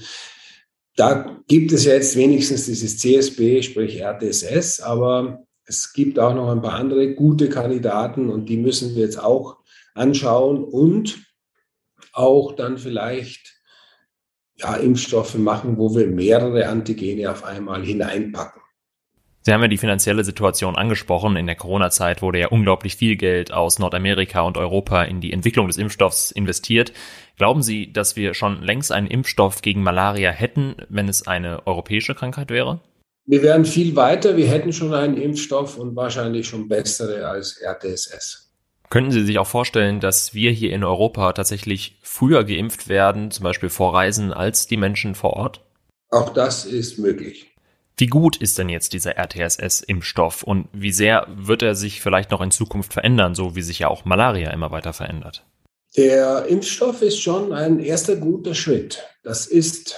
da 0.99 1.37
gibt 1.47 1.71
es 1.71 1.85
jetzt 1.85 2.17
wenigstens 2.17 2.65
dieses 2.65 2.97
CSB, 2.97 3.61
sprich 3.61 4.01
RTSS, 4.01 4.81
aber 4.81 5.45
Es 5.69 5.93
gibt 5.93 6.17
auch 6.17 6.33
noch 6.33 6.49
ein 6.49 6.63
paar 6.63 6.73
andere 6.73 7.13
gute 7.13 7.47
Kandidaten 7.47 8.31
und 8.31 8.49
die 8.49 8.57
müssen 8.57 8.95
wir 8.95 9.03
jetzt 9.03 9.23
auch 9.23 9.57
anschauen 9.93 10.63
und 10.63 11.19
auch 12.11 12.55
dann 12.55 12.79
vielleicht 12.79 13.61
ja, 14.55 14.75
Impfstoffe 14.75 15.35
machen, 15.35 15.77
wo 15.77 15.95
wir 15.95 16.07
mehrere 16.07 16.67
Antigene 16.67 17.29
auf 17.29 17.43
einmal 17.43 17.85
hineinpacken. 17.85 18.63
Sie 19.41 19.53
haben 19.53 19.61
ja 19.61 19.67
die 19.67 19.77
finanzielle 19.77 20.23
Situation 20.23 20.75
angesprochen. 20.75 21.35
In 21.37 21.45
der 21.45 21.55
Corona-Zeit 21.55 22.23
wurde 22.23 22.39
ja 22.39 22.47
unglaublich 22.47 22.95
viel 22.95 23.15
Geld 23.15 23.53
aus 23.53 23.77
Nordamerika 23.77 24.41
und 24.41 24.57
Europa 24.57 25.03
in 25.03 25.21
die 25.21 25.31
Entwicklung 25.31 25.67
des 25.67 25.77
Impfstoffs 25.77 26.31
investiert. 26.31 26.93
Glauben 27.37 27.61
Sie, 27.61 27.93
dass 27.93 28.15
wir 28.15 28.33
schon 28.33 28.63
längst 28.63 28.91
einen 28.91 29.07
Impfstoff 29.07 29.61
gegen 29.61 29.83
Malaria 29.83 30.31
hätten, 30.31 30.77
wenn 30.89 31.07
es 31.07 31.27
eine 31.27 31.67
europäische 31.67 32.15
Krankheit 32.15 32.49
wäre? 32.49 32.81
Wir 33.29 33.43
wären 33.43 33.63
viel 33.63 33.95
weiter. 33.95 34.37
Wir 34.37 34.47
hätten 34.47 34.73
schon 34.73 34.91
einen 34.91 35.15
Impfstoff 35.15 35.77
und 35.77 35.95
wahrscheinlich 35.95 36.47
schon 36.47 36.67
bessere 36.67 37.27
als 37.27 37.61
RTSS. 37.61 38.49
Könnten 38.89 39.11
Sie 39.11 39.23
sich 39.23 39.37
auch 39.37 39.45
vorstellen, 39.45 39.99
dass 39.99 40.33
wir 40.33 40.49
hier 40.49 40.73
in 40.73 40.83
Europa 40.83 41.33
tatsächlich 41.33 41.99
früher 42.01 42.43
geimpft 42.43 42.89
werden, 42.89 43.29
zum 43.29 43.43
Beispiel 43.43 43.69
vor 43.69 43.93
Reisen, 43.93 44.33
als 44.33 44.65
die 44.65 44.77
Menschen 44.77 45.13
vor 45.13 45.33
Ort? 45.33 45.61
Auch 46.09 46.33
das 46.33 46.65
ist 46.65 46.97
möglich. 46.97 47.51
Wie 47.97 48.07
gut 48.07 48.35
ist 48.37 48.57
denn 48.57 48.67
jetzt 48.67 48.93
dieser 48.93 49.15
RTSS-Impfstoff 49.15 50.41
und 50.41 50.67
wie 50.73 50.91
sehr 50.91 51.27
wird 51.29 51.61
er 51.61 51.75
sich 51.75 52.01
vielleicht 52.01 52.31
noch 52.31 52.41
in 52.41 52.49
Zukunft 52.49 52.93
verändern, 52.93 53.35
so 53.35 53.55
wie 53.55 53.61
sich 53.61 53.77
ja 53.77 53.89
auch 53.89 54.05
Malaria 54.05 54.49
immer 54.49 54.71
weiter 54.71 54.93
verändert? 54.93 55.45
Der 55.95 56.47
Impfstoff 56.47 57.03
ist 57.03 57.21
schon 57.21 57.53
ein 57.53 57.77
erster 57.77 58.15
guter 58.15 58.55
Schritt. 58.55 59.03
Das 59.21 59.45
ist 59.45 59.97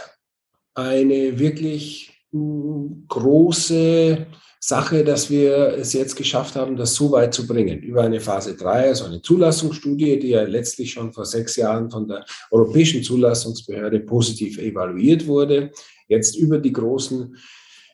eine 0.74 1.40
wirklich 1.40 2.12
große 2.32 4.28
Sache, 4.60 5.04
dass 5.04 5.30
wir 5.30 5.76
es 5.78 5.94
jetzt 5.94 6.16
geschafft 6.16 6.56
haben, 6.56 6.76
das 6.78 6.94
so 6.94 7.12
weit 7.12 7.34
zu 7.34 7.48
bringen. 7.48 7.80
Über 7.80 8.04
eine 8.04 8.22
Phase 8.22 8.56
3, 8.56 8.90
also 8.90 9.06
eine 9.06 9.22
Zulassungsstudie, 9.22 10.20
die 10.20 10.30
ja 10.30 10.44
letztlich 10.44 10.92
schon 10.92 11.14
vor 11.14 11.26
sechs 11.26 11.56
Jahren 11.56 11.90
von 11.90 12.08
der 12.08 12.24
Europäischen 12.52 13.04
Zulassungsbehörde 13.04 14.02
positiv 14.02 14.60
evaluiert 14.60 15.26
wurde. 15.26 15.72
Jetzt 16.08 16.36
über 16.36 16.60
die 16.60 16.74
großen 16.74 17.36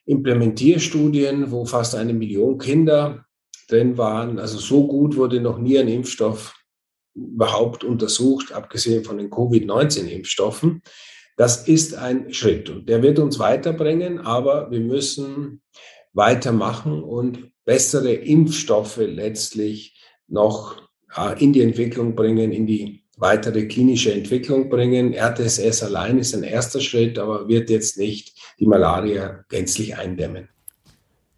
Implementierstudien, 0.05 1.51
wo 1.51 1.65
fast 1.65 1.95
eine 1.95 2.13
Million 2.13 2.57
Kinder 2.57 3.25
drin 3.69 3.97
waren. 3.97 4.37
Also 4.37 4.57
so 4.57 4.87
gut 4.87 5.15
wurde 5.15 5.39
noch 5.39 5.59
nie 5.59 5.77
ein 5.79 5.87
Impfstoff 5.87 6.53
überhaupt 7.15 7.83
untersucht, 7.83 8.51
abgesehen 8.51 9.03
von 9.03 9.17
den 9.17 9.29
Covid-19-Impfstoffen. 9.29 10.81
Das 11.37 11.67
ist 11.67 11.93
ein 11.93 12.33
Schritt 12.33 12.69
und 12.69 12.89
der 12.89 13.01
wird 13.03 13.19
uns 13.19 13.39
weiterbringen, 13.39 14.19
aber 14.19 14.69
wir 14.71 14.79
müssen 14.79 15.61
weitermachen 16.13 17.03
und 17.03 17.51
bessere 17.63 18.11
Impfstoffe 18.11 18.97
letztlich 18.97 20.01
noch 20.27 20.81
in 21.37 21.53
die 21.53 21.61
Entwicklung 21.61 22.15
bringen, 22.15 22.51
in 22.51 22.65
die 22.65 23.03
weitere 23.17 23.67
klinische 23.67 24.13
Entwicklung 24.13 24.69
bringen. 24.69 25.13
RTSS 25.13 25.83
allein 25.83 26.17
ist 26.17 26.33
ein 26.33 26.43
erster 26.43 26.81
Schritt, 26.81 27.19
aber 27.19 27.47
wird 27.47 27.69
jetzt 27.69 27.97
nicht 27.97 28.35
die 28.59 28.65
Malaria 28.65 29.43
gänzlich 29.49 29.95
eindämmen. 29.95 30.49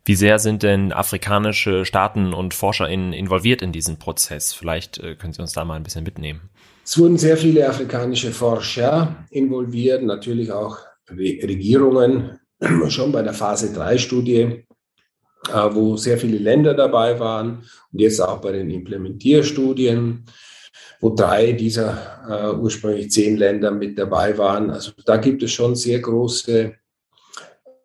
Wie 0.05 0.15
sehr 0.15 0.39
sind 0.39 0.63
denn 0.63 0.91
afrikanische 0.91 1.85
Staaten 1.85 2.33
und 2.33 2.53
ForscherInnen 2.53 3.13
involviert 3.13 3.61
in 3.61 3.71
diesen 3.71 3.99
Prozess? 3.99 4.53
Vielleicht 4.53 4.97
äh, 4.97 5.15
können 5.15 5.33
Sie 5.33 5.41
uns 5.41 5.51
da 5.51 5.65
mal 5.65 5.75
ein 5.75 5.83
bisschen 5.83 6.03
mitnehmen. 6.03 6.49
Es 6.89 6.97
wurden 6.97 7.19
sehr 7.19 7.37
viele 7.37 7.69
afrikanische 7.69 8.31
Forscher 8.31 9.23
involviert, 9.29 10.01
natürlich 10.01 10.51
auch 10.51 10.79
Regierungen, 11.07 12.39
schon 12.87 13.11
bei 13.11 13.21
der 13.21 13.35
Phase 13.35 13.67
3-Studie, 13.79 14.65
äh, 15.53 15.69
wo 15.69 15.97
sehr 15.97 16.17
viele 16.17 16.39
Länder 16.39 16.73
dabei 16.73 17.19
waren 17.19 17.63
und 17.93 17.99
jetzt 18.01 18.19
auch 18.19 18.41
bei 18.41 18.53
den 18.53 18.71
Implementierstudien 18.71 20.25
wo 20.99 21.11
drei 21.11 21.51
dieser 21.51 22.23
äh, 22.27 22.57
ursprünglich 22.57 23.11
zehn 23.11 23.37
Länder 23.37 23.69
mit 23.69 23.99
dabei 23.99 24.35
waren. 24.39 24.71
Also 24.71 24.91
da 25.05 25.17
gibt 25.17 25.43
es 25.43 25.51
schon 25.51 25.75
sehr 25.75 25.99
große 25.99 26.73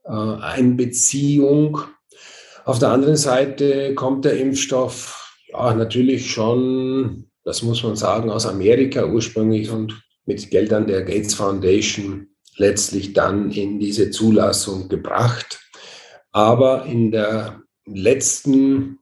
äh, 0.04 0.08
Einbeziehung. 0.08 1.82
Auf 2.64 2.78
der 2.78 2.88
anderen 2.88 3.16
Seite 3.16 3.94
kommt 3.94 4.24
der 4.24 4.38
Impfstoff 4.38 5.36
ja 5.48 5.74
natürlich 5.74 6.30
schon, 6.30 7.30
das 7.44 7.62
muss 7.62 7.82
man 7.82 7.96
sagen, 7.96 8.30
aus 8.30 8.46
Amerika 8.46 9.06
ursprünglich 9.06 9.70
und 9.70 10.02
mit 10.26 10.50
Geldern 10.50 10.86
der 10.86 11.02
Gates 11.02 11.34
Foundation 11.34 12.28
letztlich 12.56 13.12
dann 13.12 13.50
in 13.50 13.78
diese 13.78 14.10
Zulassung 14.10 14.88
gebracht. 14.88 15.60
Aber 16.32 16.86
in 16.86 17.10
der 17.10 17.62
letzten 17.84 18.98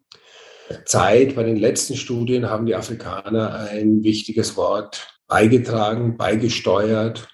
Zeit, 0.84 1.36
bei 1.36 1.44
den 1.44 1.56
letzten 1.56 1.96
Studien 1.96 2.48
haben 2.48 2.66
die 2.66 2.74
Afrikaner 2.74 3.54
ein 3.70 4.02
wichtiges 4.02 4.56
Wort 4.56 5.06
beigetragen, 5.28 6.16
beigesteuert. 6.16 7.28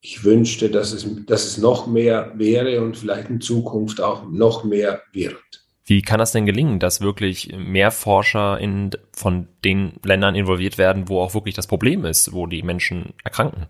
Ich 0.00 0.24
wünschte, 0.24 0.70
dass 0.70 0.92
es, 0.92 1.06
dass 1.26 1.44
es 1.44 1.58
noch 1.58 1.86
mehr 1.86 2.32
wäre 2.36 2.82
und 2.82 2.96
vielleicht 2.96 3.30
in 3.30 3.40
Zukunft 3.40 4.00
auch 4.00 4.28
noch 4.28 4.64
mehr 4.64 5.02
wird. 5.12 5.61
Wie 5.84 6.02
kann 6.02 6.18
das 6.18 6.32
denn 6.32 6.46
gelingen, 6.46 6.78
dass 6.78 7.00
wirklich 7.00 7.52
mehr 7.56 7.90
Forscher 7.90 8.58
in, 8.58 8.90
von 9.12 9.48
den 9.64 9.94
Ländern 10.04 10.34
involviert 10.34 10.78
werden, 10.78 11.08
wo 11.08 11.20
auch 11.20 11.34
wirklich 11.34 11.54
das 11.54 11.66
Problem 11.66 12.04
ist, 12.04 12.32
wo 12.32 12.46
die 12.46 12.62
Menschen 12.62 13.14
erkranken? 13.24 13.66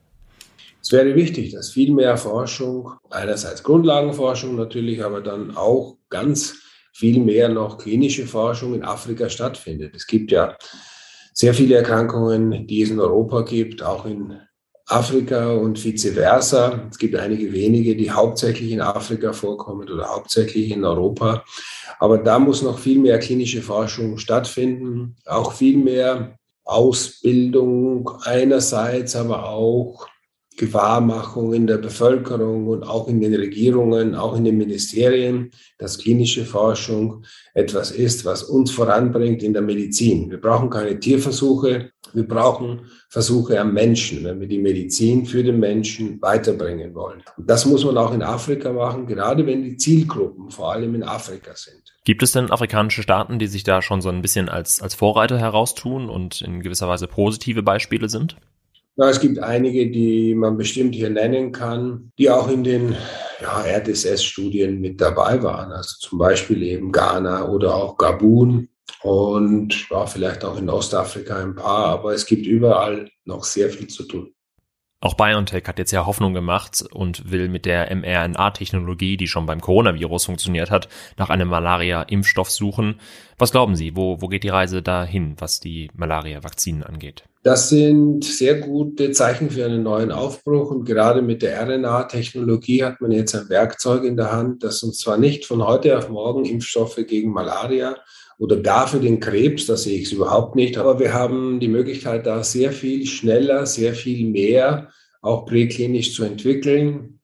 Es 0.83 0.93
wäre 0.93 1.15
wichtig, 1.15 1.53
dass 1.53 1.71
viel 1.71 1.93
mehr 1.93 2.17
Forschung, 2.17 2.93
einerseits 3.09 3.63
Grundlagenforschung 3.63 4.57
natürlich, 4.57 5.03
aber 5.03 5.21
dann 5.21 5.57
auch 5.57 5.97
ganz 6.11 6.57
viel 6.93 7.21
mehr 7.21 7.49
noch 7.49 7.79
klinische 7.79 8.27
Forschung 8.27 8.75
in 8.75 8.85
Afrika 8.85 9.29
stattfindet. 9.29 9.95
Es 9.95 10.07
gibt 10.07 10.31
ja 10.33 10.57
sehr 11.33 11.55
viele 11.55 11.77
Erkrankungen, 11.77 12.67
die 12.67 12.83
es 12.83 12.91
in 12.91 13.01
Europa 13.01 13.43
gibt, 13.43 13.83
auch 13.83 14.05
in 14.05 14.39
Afrika 14.93 15.53
und 15.55 15.83
vice 15.83 16.13
versa. 16.13 16.87
Es 16.91 16.99
gibt 16.99 17.17
einige 17.17 17.53
wenige, 17.53 17.97
die 17.97 18.11
hauptsächlich 18.11 18.73
in 18.73 18.81
Afrika 18.81 19.33
vorkommen 19.33 19.89
oder 19.89 20.09
hauptsächlich 20.09 20.71
in 20.71 20.85
Europa. 20.85 21.45
Aber 21.99 22.19
da 22.19 22.39
muss 22.39 22.63
noch 22.63 22.79
viel 22.79 22.99
mehr 22.99 23.19
klinische 23.19 23.63
Forschung 23.63 24.19
stattfinden, 24.19 25.17
auch 25.25 25.53
viel 25.53 25.79
mehr 25.79 26.37
Ausbildung 26.65 28.11
einerseits, 28.25 29.17
aber 29.17 29.49
auch 29.49 30.07
Gewahrmachung 30.57 31.55
in 31.55 31.67
der 31.67 31.79
Bevölkerung 31.79 32.67
und 32.67 32.83
auch 32.85 33.09
in 33.09 33.21
den 33.21 33.35
Regierungen, 33.35 34.15
auch 34.15 34.37
in 34.37 34.45
den 34.45 34.59
Ministerien, 34.59 35.51
dass 35.79 35.99
klinische 35.99 36.45
Forschung 36.45 37.25
etwas 37.55 37.91
ist, 37.91 38.25
was 38.25 38.43
uns 38.43 38.71
voranbringt 38.71 39.43
in 39.43 39.53
der 39.53 39.63
Medizin. 39.63 40.31
Wir 40.31 40.41
brauchen 40.41 40.71
keine 40.71 40.99
Tierversuche, 40.99 41.91
wir 42.13 42.29
brauchen 42.29 42.83
Versuche 43.09 43.61
am 43.61 43.73
Menschen, 43.73 44.25
wenn 44.25 44.41
wir 44.41 44.49
die 44.49 44.59
Medizin 44.59 45.25
für 45.25 45.43
den 45.43 45.59
Menschen 45.59 46.21
weiterbringen 46.21 46.95
wollen. 46.95 47.23
Und 47.37 47.49
das 47.49 47.65
muss 47.67 47.85
man 47.85 47.97
auch 47.97 48.13
in 48.13 48.23
Afrika 48.23 48.73
machen, 48.73 49.07
gerade 49.07 49.47
wenn 49.47 49.63
die 49.63 49.77
Zielgruppen 49.77 50.51
vor 50.51 50.73
allem 50.73 50.95
in 50.95 51.03
Afrika 51.03 51.55
sind. 51.55 51.83
Gibt 52.05 52.23
es 52.23 52.33
denn 52.33 52.51
afrikanische 52.51 53.03
Staaten, 53.03 53.39
die 53.39 53.47
sich 53.47 53.63
da 53.63 53.81
schon 53.81 54.03
so 54.03 54.09
ein 54.09 54.23
bisschen 54.23 54.49
als, 54.49 54.83
als 54.83 54.95
Vorreiter 54.95 55.39
heraustun 55.39 56.11
und 56.11 56.43
in 56.43 56.61
gewisser 56.61 56.89
Weise 56.89 57.07
positive 57.07 57.63
Beispiele 57.63 58.09
sind? 58.09 58.37
Na, 58.97 59.09
es 59.09 59.21
gibt 59.21 59.39
einige, 59.39 59.91
die 59.91 60.35
man 60.35 60.59
bestimmt 60.59 60.95
hier 60.95 61.09
nennen 61.09 61.51
kann, 61.53 62.13
die 62.19 62.29
auch 62.29 62.49
in 62.49 62.63
den 62.63 62.95
ja, 63.41 63.63
RDSS-Studien 63.63 64.81
mit 64.81 65.01
dabei 65.01 65.43
waren. 65.43 65.73
Also 65.73 65.97
zum 65.99 66.19
Beispiel 66.19 66.63
eben 66.63 66.93
Ghana 66.93 67.49
oder 67.49 67.75
auch 67.75 67.97
Gabun 67.97 68.69
und 69.03 69.89
ja, 69.89 70.07
vielleicht 70.07 70.45
auch 70.45 70.59
in 70.59 70.69
Ostafrika 70.69 71.43
ein 71.43 71.55
paar, 71.55 71.87
aber 71.87 72.13
es 72.13 72.27
gibt 72.27 72.47
überall 72.47 73.09
noch 73.25 73.45
sehr 73.45 73.71
viel 73.71 73.87
zu 73.87 74.05
tun. 74.05 74.35
Auch 75.01 75.15
BioNTech 75.15 75.65
hat 75.67 75.81
jetzt 75.81 75.91
ja 75.91 76.07
Hoffnung 76.07 76.33
gemacht 76.33 76.85
und 76.93 77.29
will 77.33 77.49
mit 77.49 77.67
der 77.67 77.93
mRNA-Technologie, 77.93 79.17
die 79.17 79.27
schon 79.27 79.47
beim 79.47 79.61
Coronavirus 79.61 80.27
funktioniert 80.27 80.71
hat, 80.71 80.89
nach 81.17 81.29
einem 81.29 81.49
Malaria-Impfstoff 81.49 82.51
suchen. 82.51 83.01
Was 83.37 83.51
glauben 83.51 83.75
Sie, 83.75 83.97
wo, 83.97 84.21
wo 84.21 84.29
geht 84.29 84.45
die 84.45 84.49
Reise 84.49 84.81
dahin, 84.81 85.35
was 85.39 85.59
die 85.59 85.91
Malaria-Vakzinen 85.95 86.85
angeht? 86.85 87.25
Das 87.45 87.71
sind 87.71 88.25
sehr 88.25 88.61
gute 88.61 89.11
Zeichen 89.11 89.51
für 89.51 89.65
einen 89.65 89.83
neuen 89.83 90.13
Aufbruch 90.13 90.71
und 90.71 90.85
gerade 90.85 91.23
mit 91.23 91.43
der 91.43 91.61
RNA-Technologie 91.61 92.85
hat 92.85 93.01
man 93.01 93.11
jetzt 93.11 93.35
ein 93.35 93.49
Werkzeug 93.49 94.05
in 94.05 94.17
der 94.17 94.31
Hand, 94.31 94.63
das 94.63 94.85
uns 94.85 94.99
zwar 94.99 95.19
nicht 95.19 95.45
von 95.45 95.67
heute 95.67 95.99
auf 95.99 96.09
morgen 96.09 96.45
Impfstoffe 96.45 97.01
gegen 97.05 97.33
Malaria 97.33 97.97
oder 98.39 98.59
gar 98.59 98.87
für 98.87 99.01
den 99.01 99.19
Krebs, 99.19 99.67
da 99.67 99.77
sehe 99.77 99.99
ich 99.99 100.05
es 100.05 100.13
überhaupt 100.13 100.55
nicht. 100.55 100.79
Aber 100.79 101.01
wir 101.01 101.13
haben 101.15 101.59
die 101.59 101.67
Möglichkeit, 101.67 102.27
da 102.27 102.45
sehr 102.45 102.71
viel 102.71 103.07
schneller, 103.07 103.67
sehr 103.67 103.95
viel 103.95 104.29
mehr 104.29 104.91
auch 105.21 105.45
präklinisch 105.45 106.15
zu 106.15 106.23
entwickeln 106.23 107.19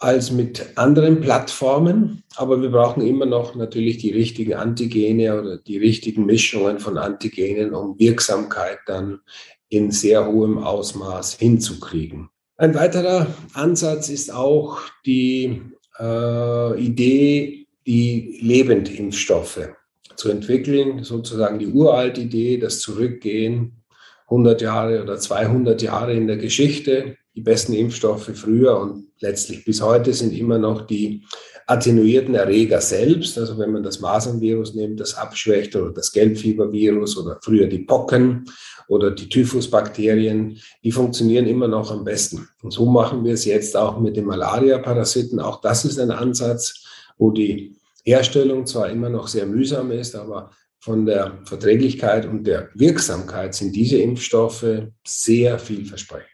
als 0.00 0.32
mit 0.32 0.76
anderen 0.76 1.20
Plattformen. 1.20 2.24
Aber 2.36 2.60
wir 2.60 2.70
brauchen 2.70 3.06
immer 3.06 3.26
noch 3.26 3.54
natürlich 3.54 3.98
die 3.98 4.10
richtigen 4.10 4.54
Antigene 4.54 5.38
oder 5.38 5.58
die 5.58 5.76
richtigen 5.76 6.26
Mischungen 6.26 6.80
von 6.80 6.98
Antigenen, 6.98 7.74
um 7.74 7.98
Wirksamkeit 7.98 8.78
dann 8.86 9.20
in 9.68 9.92
sehr 9.92 10.26
hohem 10.26 10.58
Ausmaß 10.58 11.34
hinzukriegen. 11.34 12.30
Ein 12.56 12.74
weiterer 12.74 13.26
Ansatz 13.52 14.08
ist 14.08 14.32
auch 14.32 14.80
die 15.06 15.62
äh, 15.98 16.82
Idee, 16.82 17.66
die 17.86 18.38
Lebendimpfstoffe 18.40 19.68
zu 20.16 20.30
entwickeln, 20.30 21.04
sozusagen 21.04 21.58
die 21.58 21.68
uralte 21.68 22.22
Idee, 22.22 22.58
das 22.58 22.80
Zurückgehen 22.80 23.82
100 24.24 24.62
Jahre 24.62 25.02
oder 25.02 25.18
200 25.18 25.82
Jahre 25.82 26.14
in 26.14 26.26
der 26.26 26.36
Geschichte. 26.36 27.16
Die 27.34 27.42
besten 27.42 27.74
Impfstoffe 27.74 28.30
früher 28.34 28.78
und 28.78 29.08
letztlich 29.20 29.64
bis 29.64 29.80
heute 29.80 30.12
sind 30.12 30.32
immer 30.32 30.58
noch 30.58 30.82
die 30.82 31.24
attenuierten 31.66 32.34
Erreger 32.34 32.80
selbst. 32.80 33.38
Also 33.38 33.56
wenn 33.58 33.70
man 33.70 33.84
das 33.84 34.00
Masernvirus 34.00 34.74
nimmt, 34.74 34.98
das 34.98 35.14
abschwächt 35.14 35.76
oder 35.76 35.92
das 35.92 36.10
Gelbfiebervirus 36.10 37.16
oder 37.16 37.38
früher 37.42 37.68
die 37.68 37.80
Pocken 37.80 38.44
oder 38.88 39.12
die 39.12 39.28
Typhusbakterien, 39.28 40.58
die 40.82 40.92
funktionieren 40.92 41.46
immer 41.46 41.68
noch 41.68 41.92
am 41.92 42.02
besten. 42.02 42.48
Und 42.62 42.72
so 42.72 42.86
machen 42.86 43.24
wir 43.24 43.34
es 43.34 43.44
jetzt 43.44 43.76
auch 43.76 44.00
mit 44.00 44.16
den 44.16 44.26
Malaria-Parasiten. 44.26 45.38
Auch 45.38 45.60
das 45.60 45.84
ist 45.84 46.00
ein 46.00 46.10
Ansatz, 46.10 46.84
wo 47.16 47.30
die 47.30 47.76
Herstellung 48.04 48.66
zwar 48.66 48.90
immer 48.90 49.08
noch 49.08 49.28
sehr 49.28 49.46
mühsam 49.46 49.92
ist, 49.92 50.16
aber 50.16 50.50
von 50.80 51.06
der 51.06 51.38
Verträglichkeit 51.44 52.26
und 52.26 52.44
der 52.44 52.70
Wirksamkeit 52.74 53.54
sind 53.54 53.76
diese 53.76 53.98
Impfstoffe 53.98 54.88
sehr 55.06 55.58
vielversprechend. 55.58 56.29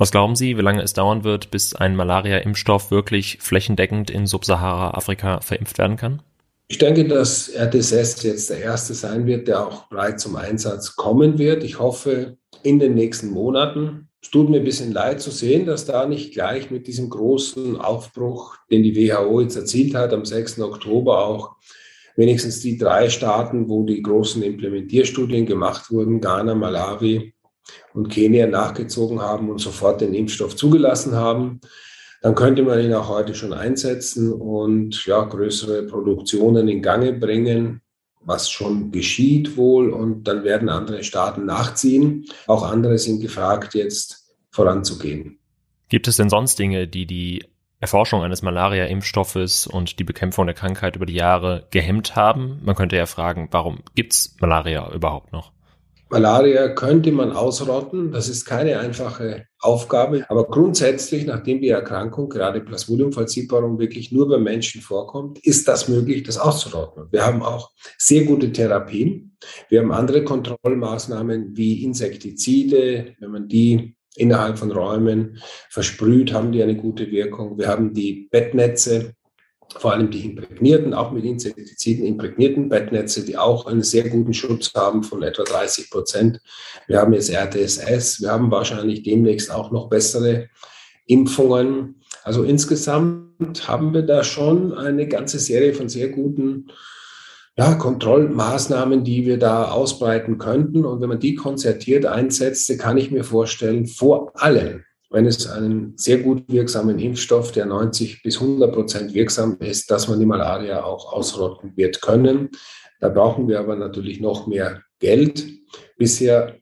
Was 0.00 0.12
glauben 0.12 0.36
Sie, 0.36 0.56
wie 0.56 0.62
lange 0.62 0.80
es 0.82 0.92
dauern 0.92 1.24
wird, 1.24 1.50
bis 1.50 1.74
ein 1.74 1.96
Malaria-Impfstoff 1.96 2.92
wirklich 2.92 3.38
flächendeckend 3.40 4.10
in 4.10 4.28
Subsahara-Afrika 4.28 5.40
verimpft 5.40 5.76
werden 5.78 5.96
kann? 5.96 6.22
Ich 6.68 6.78
denke, 6.78 7.08
dass 7.08 7.48
RTSS 7.48 8.22
jetzt 8.22 8.48
der 8.50 8.60
erste 8.60 8.94
sein 8.94 9.26
wird, 9.26 9.48
der 9.48 9.66
auch 9.66 9.88
breit 9.88 10.20
zum 10.20 10.36
Einsatz 10.36 10.94
kommen 10.94 11.38
wird. 11.38 11.64
Ich 11.64 11.80
hoffe 11.80 12.36
in 12.62 12.78
den 12.78 12.94
nächsten 12.94 13.30
Monaten. 13.30 14.08
Es 14.22 14.30
tut 14.30 14.48
mir 14.48 14.58
ein 14.58 14.64
bisschen 14.64 14.92
leid 14.92 15.20
zu 15.20 15.32
sehen, 15.32 15.66
dass 15.66 15.84
da 15.84 16.06
nicht 16.06 16.32
gleich 16.32 16.70
mit 16.70 16.86
diesem 16.86 17.10
großen 17.10 17.76
Aufbruch, 17.76 18.56
den 18.70 18.84
die 18.84 18.94
WHO 18.94 19.40
jetzt 19.40 19.56
erzielt 19.56 19.96
hat, 19.96 20.12
am 20.12 20.24
6. 20.24 20.60
Oktober 20.60 21.26
auch 21.26 21.56
wenigstens 22.14 22.60
die 22.60 22.78
drei 22.78 23.10
Staaten, 23.10 23.68
wo 23.68 23.84
die 23.84 24.02
großen 24.02 24.44
Implementierstudien 24.44 25.44
gemacht 25.44 25.90
wurden, 25.90 26.20
Ghana, 26.20 26.54
Malawi 26.54 27.34
und 27.94 28.08
Kenia 28.08 28.46
nachgezogen 28.46 29.20
haben 29.20 29.50
und 29.50 29.58
sofort 29.58 30.00
den 30.00 30.14
Impfstoff 30.14 30.56
zugelassen 30.56 31.14
haben 31.14 31.60
dann 32.20 32.34
könnte 32.34 32.62
man 32.62 32.80
ihn 32.80 32.94
auch 32.94 33.08
heute 33.08 33.34
schon 33.34 33.52
einsetzen 33.52 34.32
und 34.32 35.06
ja, 35.06 35.22
größere 35.22 35.84
Produktionen 35.84 36.68
in 36.68 36.82
Gange 36.82 37.12
bringen, 37.12 37.80
was 38.20 38.50
schon 38.50 38.90
geschieht 38.90 39.56
wohl. 39.56 39.90
Und 39.90 40.24
dann 40.24 40.42
werden 40.42 40.68
andere 40.68 41.04
Staaten 41.04 41.44
nachziehen. 41.44 42.26
Auch 42.46 42.64
andere 42.64 42.98
sind 42.98 43.20
gefragt, 43.20 43.74
jetzt 43.74 44.34
voranzugehen. 44.50 45.38
Gibt 45.88 46.08
es 46.08 46.16
denn 46.16 46.28
sonst 46.28 46.58
Dinge, 46.58 46.88
die 46.88 47.06
die 47.06 47.44
Erforschung 47.80 48.22
eines 48.22 48.42
Malaria-Impfstoffes 48.42 49.68
und 49.68 50.00
die 50.00 50.04
Bekämpfung 50.04 50.46
der 50.46 50.54
Krankheit 50.56 50.96
über 50.96 51.06
die 51.06 51.14
Jahre 51.14 51.68
gehemmt 51.70 52.16
haben? 52.16 52.60
Man 52.64 52.74
könnte 52.74 52.96
ja 52.96 53.06
fragen, 53.06 53.48
warum 53.52 53.78
gibt 53.94 54.12
es 54.12 54.36
Malaria 54.40 54.90
überhaupt 54.92 55.32
noch? 55.32 55.52
Malaria 56.10 56.68
könnte 56.68 57.12
man 57.12 57.32
ausrotten. 57.32 58.12
Das 58.12 58.28
ist 58.28 58.44
keine 58.44 58.78
einfache 58.78 59.46
Aufgabe. 59.60 60.24
Aber 60.28 60.46
grundsätzlich, 60.46 61.26
nachdem 61.26 61.60
die 61.60 61.68
Erkrankung, 61.68 62.28
gerade 62.28 62.60
Plasmodium-Falciparum, 62.60 63.78
wirklich 63.78 64.10
nur 64.12 64.28
beim 64.28 64.42
Menschen 64.42 64.80
vorkommt, 64.80 65.38
ist 65.44 65.68
das 65.68 65.88
möglich, 65.88 66.22
das 66.22 66.38
auszurotten. 66.38 67.08
Wir 67.10 67.26
haben 67.26 67.42
auch 67.42 67.72
sehr 67.98 68.24
gute 68.24 68.52
Therapien. 68.52 69.36
Wir 69.68 69.80
haben 69.80 69.92
andere 69.92 70.24
Kontrollmaßnahmen 70.24 71.56
wie 71.56 71.84
Insektizide. 71.84 73.14
Wenn 73.18 73.30
man 73.30 73.48
die 73.48 73.96
innerhalb 74.16 74.58
von 74.58 74.72
Räumen 74.72 75.38
versprüht, 75.70 76.32
haben 76.32 76.52
die 76.52 76.62
eine 76.62 76.76
gute 76.76 77.10
Wirkung. 77.10 77.58
Wir 77.58 77.68
haben 77.68 77.94
die 77.94 78.28
Bettnetze, 78.30 79.14
vor 79.76 79.92
allem 79.92 80.10
die 80.10 80.24
imprägnierten, 80.24 80.94
auch 80.94 81.12
mit 81.12 81.24
Insektiziden 81.24 82.06
imprägnierten 82.06 82.68
Bettnetze, 82.68 83.24
die 83.24 83.36
auch 83.36 83.66
einen 83.66 83.82
sehr 83.82 84.08
guten 84.08 84.32
Schutz 84.32 84.72
haben 84.74 85.02
von 85.02 85.22
etwa 85.22 85.44
30 85.44 85.90
Prozent. 85.90 86.40
Wir 86.86 87.00
haben 87.00 87.12
jetzt 87.12 87.30
RTSS, 87.30 88.22
wir 88.22 88.30
haben 88.30 88.50
wahrscheinlich 88.50 89.02
demnächst 89.02 89.50
auch 89.50 89.70
noch 89.70 89.88
bessere 89.88 90.48
Impfungen. 91.06 91.96
Also 92.22 92.42
insgesamt 92.42 93.68
haben 93.68 93.92
wir 93.92 94.02
da 94.02 94.24
schon 94.24 94.72
eine 94.72 95.06
ganze 95.06 95.38
Serie 95.38 95.74
von 95.74 95.88
sehr 95.88 96.08
guten 96.08 96.68
ja, 97.56 97.74
Kontrollmaßnahmen, 97.74 99.04
die 99.04 99.26
wir 99.26 99.38
da 99.38 99.70
ausbreiten 99.70 100.38
könnten. 100.38 100.84
Und 100.84 101.00
wenn 101.00 101.08
man 101.08 101.20
die 101.20 101.34
konzertiert 101.34 102.06
einsetzt, 102.06 102.78
kann 102.78 102.96
ich 102.96 103.10
mir 103.10 103.24
vorstellen, 103.24 103.86
vor 103.86 104.32
allem 104.40 104.84
wenn 105.10 105.26
es 105.26 105.48
einen 105.48 105.96
sehr 105.96 106.18
gut 106.18 106.44
wirksamen 106.48 106.98
Impfstoff, 106.98 107.52
der 107.52 107.66
90 107.66 108.22
bis 108.22 108.40
100 108.40 108.72
Prozent 108.72 109.14
wirksam 109.14 109.56
ist, 109.60 109.90
dass 109.90 110.08
man 110.08 110.20
die 110.20 110.26
Malaria 110.26 110.84
auch 110.84 111.12
ausrotten 111.12 111.76
wird 111.76 112.02
können. 112.02 112.50
Da 113.00 113.08
brauchen 113.08 113.48
wir 113.48 113.60
aber 113.60 113.76
natürlich 113.76 114.20
noch 114.20 114.46
mehr 114.46 114.82
Geld. 114.98 115.46
Bisher 115.96 116.56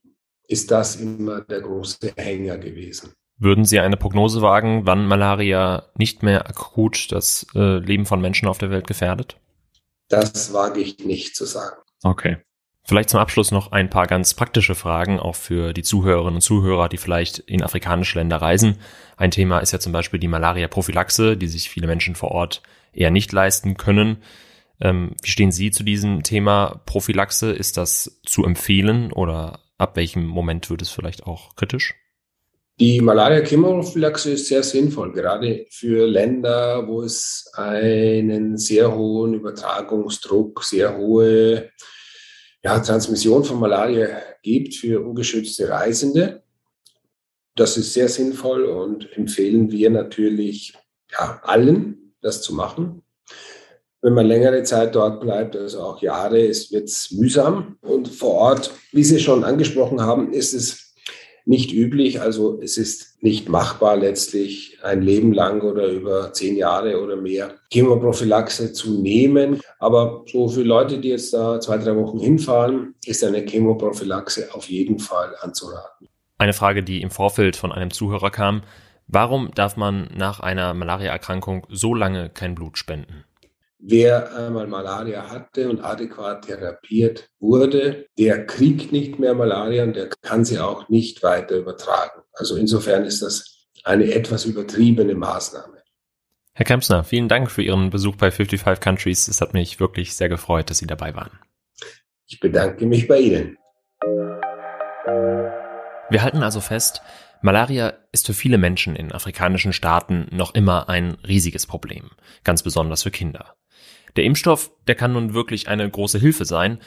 ist 0.47 0.71
das 0.71 0.97
immer 0.97 1.41
der 1.41 1.63
große 1.63 2.13
Hänger 2.17 2.59
gewesen. 2.59 3.13
Würden 3.39 3.65
Sie 3.65 3.81
eine 3.81 3.97
Prognose 3.97 4.41
wagen, 4.41 4.87
wann 4.87 5.07
Malaria 5.07 5.91
nicht 5.97 6.23
mehr 6.23 6.49
akut 6.49 7.13
das 7.13 7.47
äh, 7.55 7.79
Leben 7.79 8.07
von 8.07 8.21
Menschen 8.21 8.49
auf 8.49 8.59
der 8.59 8.71
Welt 8.71 8.87
gefährdet? 8.87 9.37
Das 10.09 10.53
wage 10.53 10.81
ich 10.81 11.05
nicht 11.05 11.37
zu 11.37 11.45
sagen. 11.45 11.77
Okay. 12.03 12.39
Vielleicht 12.89 13.11
zum 13.11 13.19
Abschluss 13.19 13.51
noch 13.51 13.73
ein 13.73 13.91
paar 13.91 14.07
ganz 14.07 14.35
praktische 14.35 14.77
Fragen, 14.77 15.19
auch 15.19 15.35
für 15.35 15.73
die 15.73 15.83
Zuhörerinnen 15.83 16.37
und 16.37 16.41
Zuhörer, 16.41 16.89
die 16.89 16.99
vielleicht 16.99 17.41
in 17.41 17.65
afrikanische 17.65 18.21
Länder 18.21 18.37
reisen. 18.37 18.77
Ein 19.17 19.33
Thema 19.33 19.59
ist 19.59 19.73
ja 19.73 19.81
zum 19.81 19.93
Beispiel 19.93 20.21
die 20.21 20.29
Malaria-Prophylaxe, 20.29 21.37
die 21.37 21.49
sich 21.49 21.69
viele 21.69 21.89
Menschen 21.89 22.15
vor 22.15 22.31
Ort 22.31 22.63
eher 22.93 23.11
nicht 23.11 23.33
leisten 23.33 23.77
können. 23.77 24.19
Ähm, 24.81 25.17
wie 25.21 25.31
stehen 25.31 25.51
Sie 25.51 25.73
zu 25.73 25.83
diesem 25.83 26.23
Thema 26.23 26.81
Prophylaxe? 26.87 27.51
Ist 27.51 27.77
das 27.77 28.21
zu 28.25 28.45
empfehlen 28.45 29.11
oder 29.13 29.59
ab 29.79 29.97
welchem 29.97 30.25
Moment 30.25 30.71
wird 30.71 30.81
es 30.81 30.91
vielleicht 30.91 31.25
auch 31.27 31.57
kritisch? 31.57 31.95
Die 32.79 33.01
Malaria-Chemoprophylaxe 33.01 34.33
ist 34.33 34.47
sehr 34.47 34.63
sinnvoll, 34.63 35.13
gerade 35.13 35.67
für 35.71 36.07
Länder, 36.07 36.87
wo 36.87 37.03
es 37.03 37.51
einen 37.55 38.59
sehr 38.59 38.95
hohen 38.95 39.35
Übertragungsdruck, 39.35 40.63
sehr 40.63 40.97
hohe 40.97 41.71
ja, 42.67 42.81
Transmission 42.81 43.45
von 43.45 43.61
Malaria 43.61 44.09
gibt 44.43 44.75
für 44.75 45.01
ungeschützte 45.01 45.69
Reisende. 45.69 46.43
Das 47.55 47.77
ist 47.77 47.93
sehr 47.93 48.09
sinnvoll 48.09 48.65
und 48.65 49.17
empfehlen 49.17 49.71
wir 49.71 49.89
natürlich 49.89 50.75
ja, 51.13 51.41
allen, 51.45 52.13
das 52.23 52.43
zu 52.43 52.53
machen. 52.57 53.03
Wenn 54.03 54.15
man 54.15 54.27
längere 54.27 54.65
Zeit 54.65 54.97
dort 54.97 55.21
bleibt, 55.21 55.55
also 55.55 55.81
auch 55.81 56.03
Jahre, 56.03 56.39
wird 56.39 56.89
es 56.89 57.13
mühsam. 57.13 57.79
Und 57.83 58.09
vor 58.09 58.35
Ort, 58.35 58.73
wie 58.91 59.05
Sie 59.05 59.21
schon 59.21 59.45
angesprochen 59.45 60.01
haben, 60.01 60.33
ist 60.33 60.53
es 60.53 60.86
nicht 61.47 61.73
üblich. 61.73 62.21
Also 62.21 62.61
es 62.61 62.77
ist 62.77 63.23
nicht 63.23 63.49
machbar, 63.49 63.97
letztlich 63.97 64.79
ein 64.83 65.01
Leben 65.01 65.33
lang 65.33 65.63
oder 65.63 65.87
über 65.87 66.33
zehn 66.33 66.57
Jahre 66.57 67.01
oder 67.03 67.17
mehr 67.17 67.55
Chemoprophylaxe 67.73 68.73
zu 68.73 69.01
nehmen. 69.01 69.61
Aber 69.79 70.25
so 70.27 70.49
für 70.49 70.63
Leute, 70.63 70.99
die 70.99 71.09
jetzt 71.09 71.33
da 71.33 71.61
zwei, 71.61 71.79
drei 71.79 71.97
Wochen 71.97 72.19
hinfahren, 72.19 72.95
ist 73.05 73.25
eine 73.25 73.47
Chemoprophylaxe 73.47 74.53
auf 74.53 74.69
jeden 74.69 74.99
Fall 74.99 75.35
anzuraten. 75.41 76.09
Eine 76.39 76.53
Frage, 76.53 76.83
die 76.83 77.01
im 77.01 77.11
Vorfeld 77.11 77.57
von 77.57 77.73
einem 77.73 77.91
Zuhörer 77.91 78.31
kam. 78.31 78.63
Warum 79.07 79.53
darf 79.55 79.77
man 79.77 80.11
nach 80.15 80.41
einer 80.41 80.75
Malariaerkrankung 80.75 81.67
so 81.71 81.95
lange 81.95 82.29
kein 82.29 82.57
Blut 82.57 82.77
spenden? 82.77 83.25
Wer 83.79 84.35
einmal 84.35 84.67
Malaria 84.67 85.31
hatte 85.31 85.69
und 85.69 85.81
adäquat 85.81 86.47
therapiert 86.47 87.29
wurde, 87.39 88.07
der 88.19 88.47
kriegt 88.47 88.91
nicht 88.91 89.19
mehr 89.19 89.35
Malaria 89.35 89.83
und 89.85 89.95
der 89.95 90.09
kann 90.23 90.45
sie 90.45 90.59
auch 90.59 90.89
nicht 90.89 91.23
weiter 91.23 91.57
übertragen. 91.57 92.23
Also 92.33 92.57
insofern 92.57 93.05
ist 93.05 93.21
das 93.23 93.67
eine 93.85 94.13
etwas 94.13 94.47
übertriebene 94.47 95.15
Maßnahme. 95.15 95.83
Herr 96.55 96.65
Kempsner, 96.65 97.05
vielen 97.05 97.29
Dank 97.29 97.51
für 97.51 97.63
Ihren 97.63 97.91
Besuch 97.91 98.17
bei 98.17 98.31
55 98.31 98.83
Countries. 98.83 99.29
Es 99.29 99.43
hat 99.43 99.53
mich 99.53 99.79
wirklich 99.79 100.17
sehr 100.17 100.31
gefreut, 100.31 100.71
dass 100.71 100.79
Sie 100.79 100.87
dabei 100.87 101.15
waren. 101.15 101.39
Ich 102.27 102.41
bedanke 102.41 102.87
mich 102.87 103.07
bei 103.07 103.19
Ihnen. 103.21 103.59
Wir 106.09 106.23
halten 106.23 106.43
also 106.43 106.61
fest, 106.61 107.03
Malaria 107.43 107.95
ist 108.13 108.27
für 108.27 108.35
viele 108.35 108.59
Menschen 108.59 108.97
in 108.97 109.13
afrikanischen 109.13 109.73
Staaten 109.73 110.27
noch 110.31 110.55
immer 110.55 110.89
ein 110.89 111.17
riesiges 111.27 111.67
Problem, 111.67 112.11
ganz 112.45 112.63
besonders 112.63 113.03
für 113.03 113.11
Kinder. 113.11 113.57
Der 114.17 114.25
Impfstoff, 114.25 114.71
der 114.87 114.95
kann 114.95 115.13
nun 115.13 115.35
wirklich 115.35 115.69
eine 115.69 115.89
große 115.89 116.19
Hilfe 116.19 116.45
sein, 116.45 116.79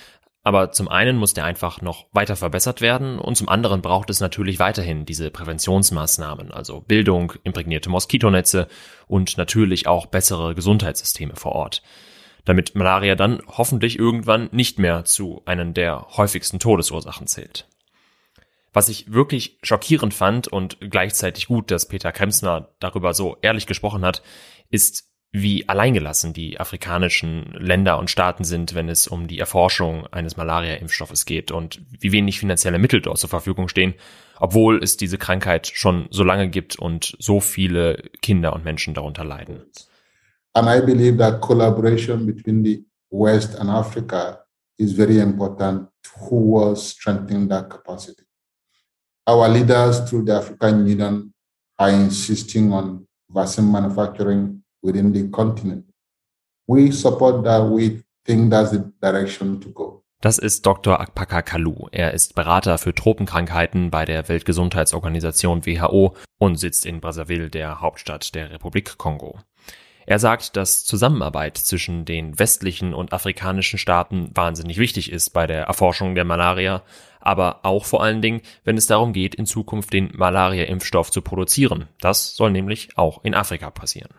aber 0.44 0.72
zum 0.72 0.88
einen 0.88 1.18
muss 1.18 1.34
der 1.34 1.46
einfach 1.46 1.82
noch 1.82 2.08
weiter 2.12 2.36
verbessert 2.36 2.82
werden 2.82 3.20
und 3.20 3.36
zum 3.36 3.50
anderen 3.50 3.82
braucht 3.82 4.10
es 4.10 4.20
natürlich 4.20 4.58
weiterhin 4.58 5.06
diese 5.06 5.30
Präventionsmaßnahmen, 5.30 6.52
also 6.52 6.82
Bildung, 6.82 7.34
imprägnierte 7.44 7.90
Moskitonetze 7.90 8.68
und 9.08 9.38
natürlich 9.38 9.88
auch 9.88 10.08
bessere 10.08 10.56
Gesundheitssysteme 10.56 11.36
vor 11.36 11.52
Ort, 11.52 11.84
damit 12.46 12.74
Malaria 12.74 13.16
dann 13.16 13.42
hoffentlich 13.48 14.00
irgendwann 14.00 14.50
nicht 14.52 14.80
mehr 14.80 15.04
zu 15.04 15.44
einem 15.46 15.74
der 15.74 16.08
häufigsten 16.18 16.58
Todesursachen 16.58 17.28
zählt. 17.28 17.68
Was 18.74 18.90
ich 18.90 19.12
wirklich 19.12 19.58
schockierend 19.64 20.14
fand 20.14 20.48
und 20.48 20.78
gleichzeitig 20.80 21.48
gut, 21.48 21.72
dass 21.72 21.88
Peter 21.88 22.12
Kremsner 22.12 22.70
darüber 22.80 23.14
so 23.14 23.38
ehrlich 23.42 23.66
gesprochen 23.66 24.06
hat, 24.06 24.22
ist, 24.70 25.10
wie 25.32 25.70
alleingelassen 25.70 26.34
die 26.34 26.60
afrikanischen 26.60 27.54
Länder 27.54 28.00
und 28.00 28.10
Staaten 28.10 28.44
sind, 28.44 28.74
wenn 28.74 28.90
es 28.90 29.08
um 29.08 29.28
die 29.28 29.38
Erforschung 29.38 30.08
eines 30.08 30.38
Malaria-Impfstoffes 30.38 31.26
geht 31.26 31.52
und 31.52 31.82
wie 32.00 32.12
wenig 32.12 32.40
finanzielle 32.40 32.80
Mittel 32.80 33.02
dort 33.02 33.20
zur 33.20 33.30
Verfügung 33.30 33.68
stehen, 33.68 33.94
obwohl 34.40 34.82
es 34.82 34.98
diese 34.98 35.20
Krankheit 35.20 35.68
schon 35.68 36.08
so 36.10 36.24
lange 36.24 36.50
gibt 36.50 36.80
und 36.80 37.16
so 37.20 37.40
viele 37.40 38.02
Kinder 38.22 38.54
und 38.54 38.66
Menschen 38.66 38.96
darunter 38.96 39.24
leiden. 39.24 39.62
And 40.54 40.68
I 40.68 40.84
believe 40.84 41.18
that 41.18 41.42
collaboration 41.42 42.26
between 42.26 42.64
the 42.64 42.84
West 43.12 43.56
and 43.60 43.70
Africa 43.70 44.46
is 44.78 44.94
very 44.94 45.20
important 45.20 45.90
towards 46.02 46.90
strengthening 46.90 47.48
that 47.50 47.70
capacity. 47.70 48.29
Our 49.30 49.48
leaders 49.48 50.10
through 50.10 50.26
the 50.26 50.38
African 50.38 50.88
Union 50.88 51.34
are 51.78 51.92
insisting 51.92 52.74
on 52.74 53.06
vaccine 53.30 53.72
manufacturing 53.72 54.64
within 54.82 55.14
the 55.14 55.30
continent. 55.30 55.86
We 56.68 56.90
support 56.92 57.44
that. 57.44 57.62
We 57.70 58.02
think 58.26 58.50
that's 58.50 58.72
the 58.72 58.92
direction 59.00 59.62
to 59.62 59.70
go. 59.70 60.04
Das 60.22 60.40
ist 60.40 60.66
Dr. 60.66 61.00
Akpaka 61.00 61.44
Kalu. 61.44 61.90
Er 61.92 62.16
ist 62.16 62.34
Berater 62.34 62.80
für 62.80 62.96
Tropenkrankheiten 62.96 63.92
bei 63.92 64.04
der 64.04 64.28
Weltgesundheitsorganisation 64.28 65.64
WHO 65.64 66.16
und 66.40 66.56
sitzt 66.56 66.88
in 66.88 67.00
Brazzaville, 67.00 67.52
der 67.52 67.82
Hauptstadt 67.82 68.34
der 68.34 68.50
Republik 68.50 68.98
Kongo. 68.98 69.38
Er 70.08 70.18
sagt, 70.18 70.58
dass 70.58 70.86
Zusammenarbeit 70.86 71.56
zwischen 71.56 72.04
den 72.04 72.40
westlichen 72.40 72.96
und 72.96 73.14
afrikanischen 73.14 73.78
Staaten 73.78 74.32
wahnsinnig 74.34 74.80
wichtig 74.80 75.12
ist 75.12 75.30
bei 75.34 75.46
der 75.46 75.66
Erforschung 75.66 76.16
der 76.16 76.26
Malaria, 76.26 76.82
aber 77.20 77.66
auch 77.66 77.86
vor 77.86 78.04
allen 78.04 78.22
Dingen, 78.22 78.42
wenn 78.64 78.78
es 78.78 78.88
darum 78.88 79.14
geht, 79.14 79.36
in 79.36 79.46
Zukunft 79.46 79.94
den 79.94 80.12
Malaria-Impfstoff 80.16 81.12
zu 81.12 81.22
produzieren. 81.22 81.88
Das 82.02 82.36
soll 82.36 82.52
nämlich 82.52 82.90
auch 82.98 83.24
in 83.24 83.34
Afrika 83.34 83.70
passieren. 83.70 84.14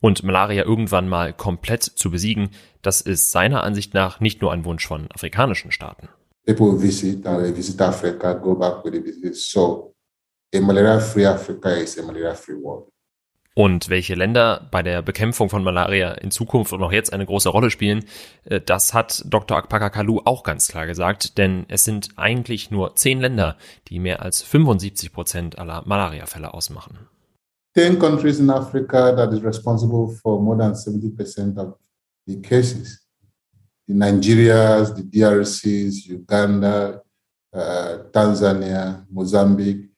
Und 0.00 0.22
Malaria 0.22 0.64
irgendwann 0.64 1.08
mal 1.08 1.32
komplett 1.32 1.82
zu 1.82 2.10
besiegen, 2.10 2.50
das 2.82 3.00
ist 3.00 3.32
seiner 3.32 3.62
Ansicht 3.62 3.92
nach 3.92 4.20
nicht 4.20 4.40
nur 4.40 4.52
ein 4.52 4.64
Wunsch 4.64 4.86
von 4.86 5.08
afrikanischen 5.12 5.72
Staaten. 5.72 6.08
A 10.52 10.60
malaria-free 10.60 11.26
Africa 11.26 11.70
is 11.70 11.98
a 11.98 12.02
malaria-free 12.02 12.60
world. 12.60 12.90
Und 13.60 13.90
welche 13.90 14.14
Länder 14.14 14.66
bei 14.70 14.82
der 14.82 15.02
Bekämpfung 15.02 15.50
von 15.50 15.62
Malaria 15.62 16.12
in 16.12 16.30
Zukunft 16.30 16.72
und 16.72 16.82
auch 16.82 16.92
jetzt 16.92 17.12
eine 17.12 17.26
große 17.26 17.50
Rolle 17.50 17.70
spielen, 17.70 18.06
äh, 18.44 18.58
das 18.58 18.94
hat 18.94 19.22
Dr. 19.28 19.58
Akpaka 19.58 19.90
Kalu 19.90 20.22
auch 20.24 20.44
ganz 20.44 20.68
klar 20.68 20.86
gesagt, 20.86 21.36
denn 21.36 21.66
es 21.68 21.84
sind 21.84 22.08
eigentlich 22.16 22.70
nur 22.70 22.94
zehn 22.94 23.20
Länder, 23.20 23.58
die 23.88 23.98
mehr 23.98 24.22
als 24.22 24.40
75 24.40 25.12
Prozent 25.12 25.58
aller 25.58 25.82
Malariafälle 25.84 26.54
ausmachen. 26.54 27.00
10 27.74 27.98
countries 27.98 28.40
in 28.40 28.48
Africa 28.48 29.14
that 29.14 29.30
is 29.30 29.44
responsible 29.44 30.08
for 30.08 30.40
more 30.40 30.56
than 30.56 30.72
70% 30.72 31.58
of 31.58 31.74
the 32.26 32.40
cases. 32.40 33.06
The 33.86 33.92
Nigerias, 33.92 34.94
the 34.94 35.02
DRCs, 35.02 36.06
Uganda, 36.08 37.02
uh, 37.54 38.10
Tanzania, 38.10 39.04
Mozambique. 39.10 39.90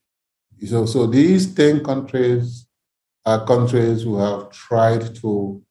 So, 0.67 0.85
so 0.85 1.07
these 1.07 1.55
10 1.55 1.85
countries 1.85 2.62
are 3.25 3.45
countries 3.45 4.05
who 4.05 4.19
have 4.19 4.51
tried 4.51 5.15
to 5.21 5.63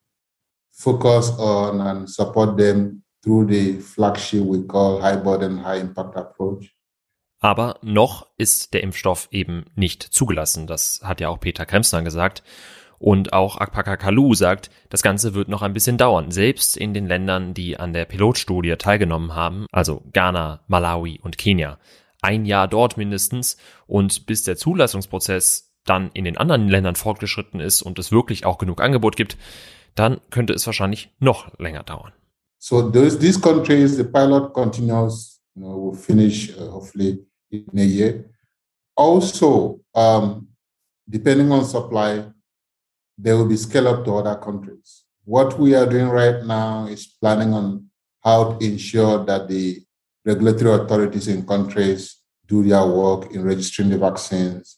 focus 0.72 1.32
on 1.38 1.82
and 1.82 2.10
support 2.10 2.58
them 2.58 3.04
through 3.24 3.47
the 3.47 3.80
flagship 3.80 4.43
we 4.43 4.66
call 4.66 4.99
high 5.02 5.18
burden, 5.18 5.64
high 5.64 5.80
impact 5.80 6.16
approach. 6.16 6.76
Aber 7.39 7.80
noch 7.82 8.28
ist 8.38 8.74
der 8.74 8.84
Impfstoff 8.84 9.28
eben 9.32 9.66
nicht 9.76 10.04
zugelassen. 10.04 10.68
Das 10.68 11.02
hat 11.04 11.22
ja 11.22 11.30
auch 11.30 11.39
Peter 11.39 11.66
Kremsner 11.66 12.04
gesagt. 12.04 12.43
Und 12.99 13.34
auch 13.34 13.58
Akpaka 13.58 13.97
Kalu 13.97 14.36
sagt, 14.36 14.70
das 14.89 15.02
Ganze 15.02 15.34
wird 15.34 15.49
noch 15.49 15.64
ein 15.64 15.74
bisschen 15.74 15.97
dauern. 15.97 16.30
Selbst 16.30 16.78
in 16.78 16.93
den 16.93 17.08
Ländern, 17.08 17.56
die 17.56 17.78
an 17.78 17.93
der 17.93 18.06
Pilotstudie 18.06 18.76
teilgenommen 18.76 19.34
haben, 19.34 19.66
also 19.72 20.04
Ghana, 20.14 20.62
Malawi 20.68 21.20
und 21.24 21.39
Kenia. 21.39 21.80
Ein 22.22 22.45
Jahr 22.45 22.68
dort 22.68 22.97
mindestens. 22.97 23.58
Und 23.88 24.28
bis 24.28 24.43
der 24.43 24.56
Zulassungsprozess 24.56 25.70
dann 25.86 26.11
in 26.13 26.25
den 26.25 26.38
anderen 26.38 26.67
Ländern 26.67 26.95
fortgeschritten 26.95 27.59
ist 27.59 27.82
und 27.82 27.97
es 27.99 28.11
wirklich 28.11 28.45
auch 28.45 28.57
genug 28.57 28.82
Angebot 28.82 29.15
gibt, 29.15 29.38
dann 29.95 30.21
könnte 30.29 30.53
es 30.53 30.65
wahrscheinlich 30.65 31.09
noch 31.19 31.57
länger 31.59 31.84
dauern. 31.84 32.13
So 32.59 32.89
those, 32.89 33.17
these 33.17 33.39
countries, 33.39 33.97
the 33.97 34.03
pilot 34.03 34.53
continues, 34.53 35.41
you 35.55 35.63
know, 35.63 35.75
will 35.75 35.97
finish 35.97 36.55
uh, 36.57 36.71
hopefully 36.71 37.25
in 37.49 37.77
a 37.77 37.84
year. 37.84 38.25
Also, 38.95 39.82
um, 39.93 40.47
depending 41.09 41.51
on 41.51 41.65
supply, 41.65 42.23
they 43.17 43.34
will 43.34 43.47
be 43.47 43.57
scaled 43.57 43.88
up 43.88 44.05
to 44.05 44.15
other 44.15 44.36
countries. 44.36 45.03
What 45.25 45.57
we 45.57 45.75
are 45.75 45.88
doing 45.88 46.09
right 46.09 46.45
now 46.45 46.86
is 46.86 47.07
planning 47.19 47.53
on 47.53 47.89
how 48.23 48.53
to 48.53 48.65
ensure 48.65 49.25
that 49.25 49.47
the 49.47 49.84
regulatory 50.23 50.71
authorities 50.71 51.27
in 51.27 51.45
countries 51.45 52.17
do 52.47 52.63
their 52.63 52.86
work 52.86 53.32
in 53.34 53.43
registering 53.43 53.89
the 53.89 53.97
vaccines 53.97 54.77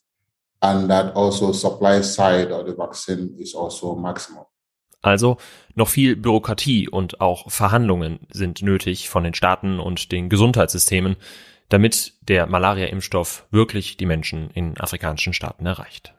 and 0.63 0.89
that 0.89 1.15
also 1.15 1.51
supply 1.51 2.01
side 2.01 2.51
of 2.51 2.65
the 2.65 2.73
vaccine 2.73 3.35
is 3.37 3.53
also 3.53 3.95
maximum. 3.95 4.45
Also 5.01 5.37
noch 5.75 5.89
viel 5.89 6.15
Bürokratie 6.15 6.87
und 6.87 7.19
auch 7.19 7.51
Verhandlungen 7.51 8.21
sind 8.31 8.61
nötig 8.61 9.09
von 9.09 9.25
den 9.25 9.33
Staaten 9.33 9.81
und 9.81 10.13
den 10.13 10.29
Gesundheitssystemen, 10.29 11.17
damit 11.67 12.13
der 12.21 12.47
Malaria-Impfstoff 12.47 13.45
wirklich 13.51 13.97
die 13.97 14.05
Menschen 14.05 14.49
in 14.51 14.79
afrikanischen 14.79 15.33
Staaten 15.33 15.65
erreicht. 15.65 16.13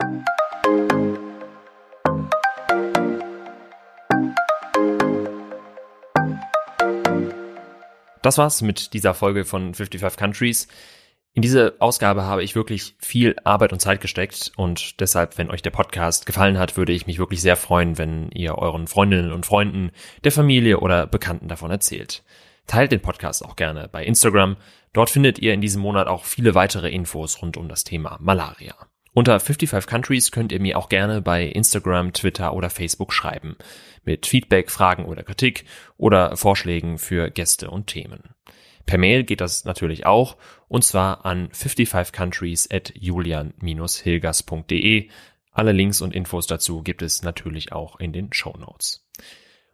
Das 8.21 8.37
war's 8.37 8.61
mit 8.61 8.93
dieser 8.93 9.15
Folge 9.15 9.47
von 9.47 9.73
55 9.73 10.19
Countries. 10.19 10.69
In 11.37 11.43
diese 11.43 11.75
Ausgabe 11.81 12.23
habe 12.23 12.45
ich 12.45 12.55
wirklich 12.55 12.95
viel 13.01 13.35
Arbeit 13.43 13.73
und 13.73 13.81
Zeit 13.81 14.01
gesteckt 14.01 14.53
und 14.57 15.01
deshalb, 15.01 15.37
wenn 15.37 15.51
euch 15.51 15.63
der 15.63 15.73
Podcast 15.73 16.27
gefallen 16.27 16.59
hat, 16.59 16.77
würde 16.77 16.93
ich 16.93 17.09
mich 17.09 17.19
wirklich 17.19 17.43
sehr 17.43 17.57
freuen, 17.57 17.99
wenn 17.99 18.31
ihr 18.31 18.57
euren 18.57 18.87
Freundinnen 18.87 19.33
und 19.33 19.45
Freunden, 19.45 19.91
der 20.23 20.31
Familie 20.31 20.79
oder 20.79 21.09
Bekannten 21.09 21.49
davon 21.49 21.73
erzählt. 21.73 22.23
Teilt 22.69 22.93
den 22.93 23.01
Podcast 23.01 23.45
auch 23.45 23.57
gerne 23.57 23.89
bei 23.91 24.05
Instagram. 24.05 24.57
Dort 24.93 25.11
findet 25.11 25.41
ihr 25.41 25.53
in 25.55 25.61
diesem 25.61 25.83
Monat 25.83 26.07
auch 26.07 26.25
viele 26.25 26.55
weitere 26.55 26.89
Infos 26.89 27.43
rund 27.43 27.57
um 27.57 27.69
das 27.69 27.83
Thema 27.83 28.17
Malaria. 28.21 28.77
Unter 29.13 29.41
55 29.41 29.91
Countries 29.91 30.31
könnt 30.31 30.53
ihr 30.53 30.61
mir 30.61 30.79
auch 30.79 30.89
gerne 30.89 31.21
bei 31.21 31.47
Instagram, 31.47 32.13
Twitter 32.13 32.53
oder 32.53 32.71
Facebook 32.71 33.13
schreiben. 33.13 33.57
Mit 34.05 34.27
Feedback, 34.27 34.71
Fragen 34.71 35.05
oder 35.05 35.25
Kritik 35.25 35.65
oder 35.97 36.37
Vorschlägen 36.37 36.99
für 36.99 37.31
Gäste 37.31 37.71
und 37.71 37.89
Themen. 37.89 38.35
Per 38.87 38.99
Mail 38.99 39.25
geht 39.25 39.41
das 39.41 39.65
natürlich 39.65 40.07
auch 40.07 40.37
und 40.69 40.85
zwar 40.85 41.25
an 41.25 41.49
55countries 41.49 42.73
at 42.75 42.93
julian-hilgers.de. 42.95 45.09
Alle 45.53 45.73
Links 45.73 46.01
und 46.01 46.15
Infos 46.15 46.47
dazu 46.47 46.83
gibt 46.83 47.03
es 47.03 47.23
natürlich 47.23 47.73
auch 47.73 48.01
in 48.01 48.13
den 48.13 48.33
Show 48.33 48.55
Notes. 48.59 49.07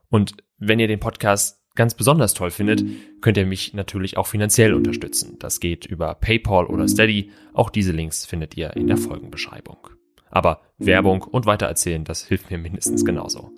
Und 0.08 0.34
wenn 0.58 0.78
ihr 0.78 0.88
den 0.88 1.00
Podcast 1.00 1.60
ganz 1.74 1.94
besonders 1.94 2.34
toll 2.34 2.50
findet, 2.50 2.84
könnt 3.20 3.38
ihr 3.38 3.46
mich 3.46 3.74
natürlich 3.74 4.16
auch 4.16 4.26
finanziell 4.26 4.74
unterstützen. 4.74 5.36
Das 5.38 5.60
geht 5.60 5.86
über 5.86 6.14
PayPal 6.14 6.66
oder 6.66 6.88
Steady. 6.88 7.30
Auch 7.54 7.70
diese 7.70 7.92
Links 7.92 8.26
findet 8.26 8.56
ihr 8.56 8.76
in 8.76 8.86
der 8.86 8.98
Folgenbeschreibung. 8.98 9.88
Aber 10.30 10.62
Werbung 10.78 11.22
und 11.22 11.46
weitererzählen, 11.46 12.04
das 12.04 12.26
hilft 12.26 12.50
mir 12.50 12.58
mindestens 12.58 13.04
genauso. 13.04 13.52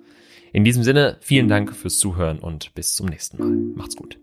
In 0.53 0.63
diesem 0.63 0.83
Sinne, 0.83 1.17
vielen 1.19 1.47
Dank 1.47 1.75
fürs 1.75 1.97
Zuhören 1.97 2.39
und 2.39 2.73
bis 2.75 2.93
zum 2.93 3.07
nächsten 3.07 3.37
Mal. 3.37 3.49
Macht's 3.75 3.95
gut. 3.95 4.22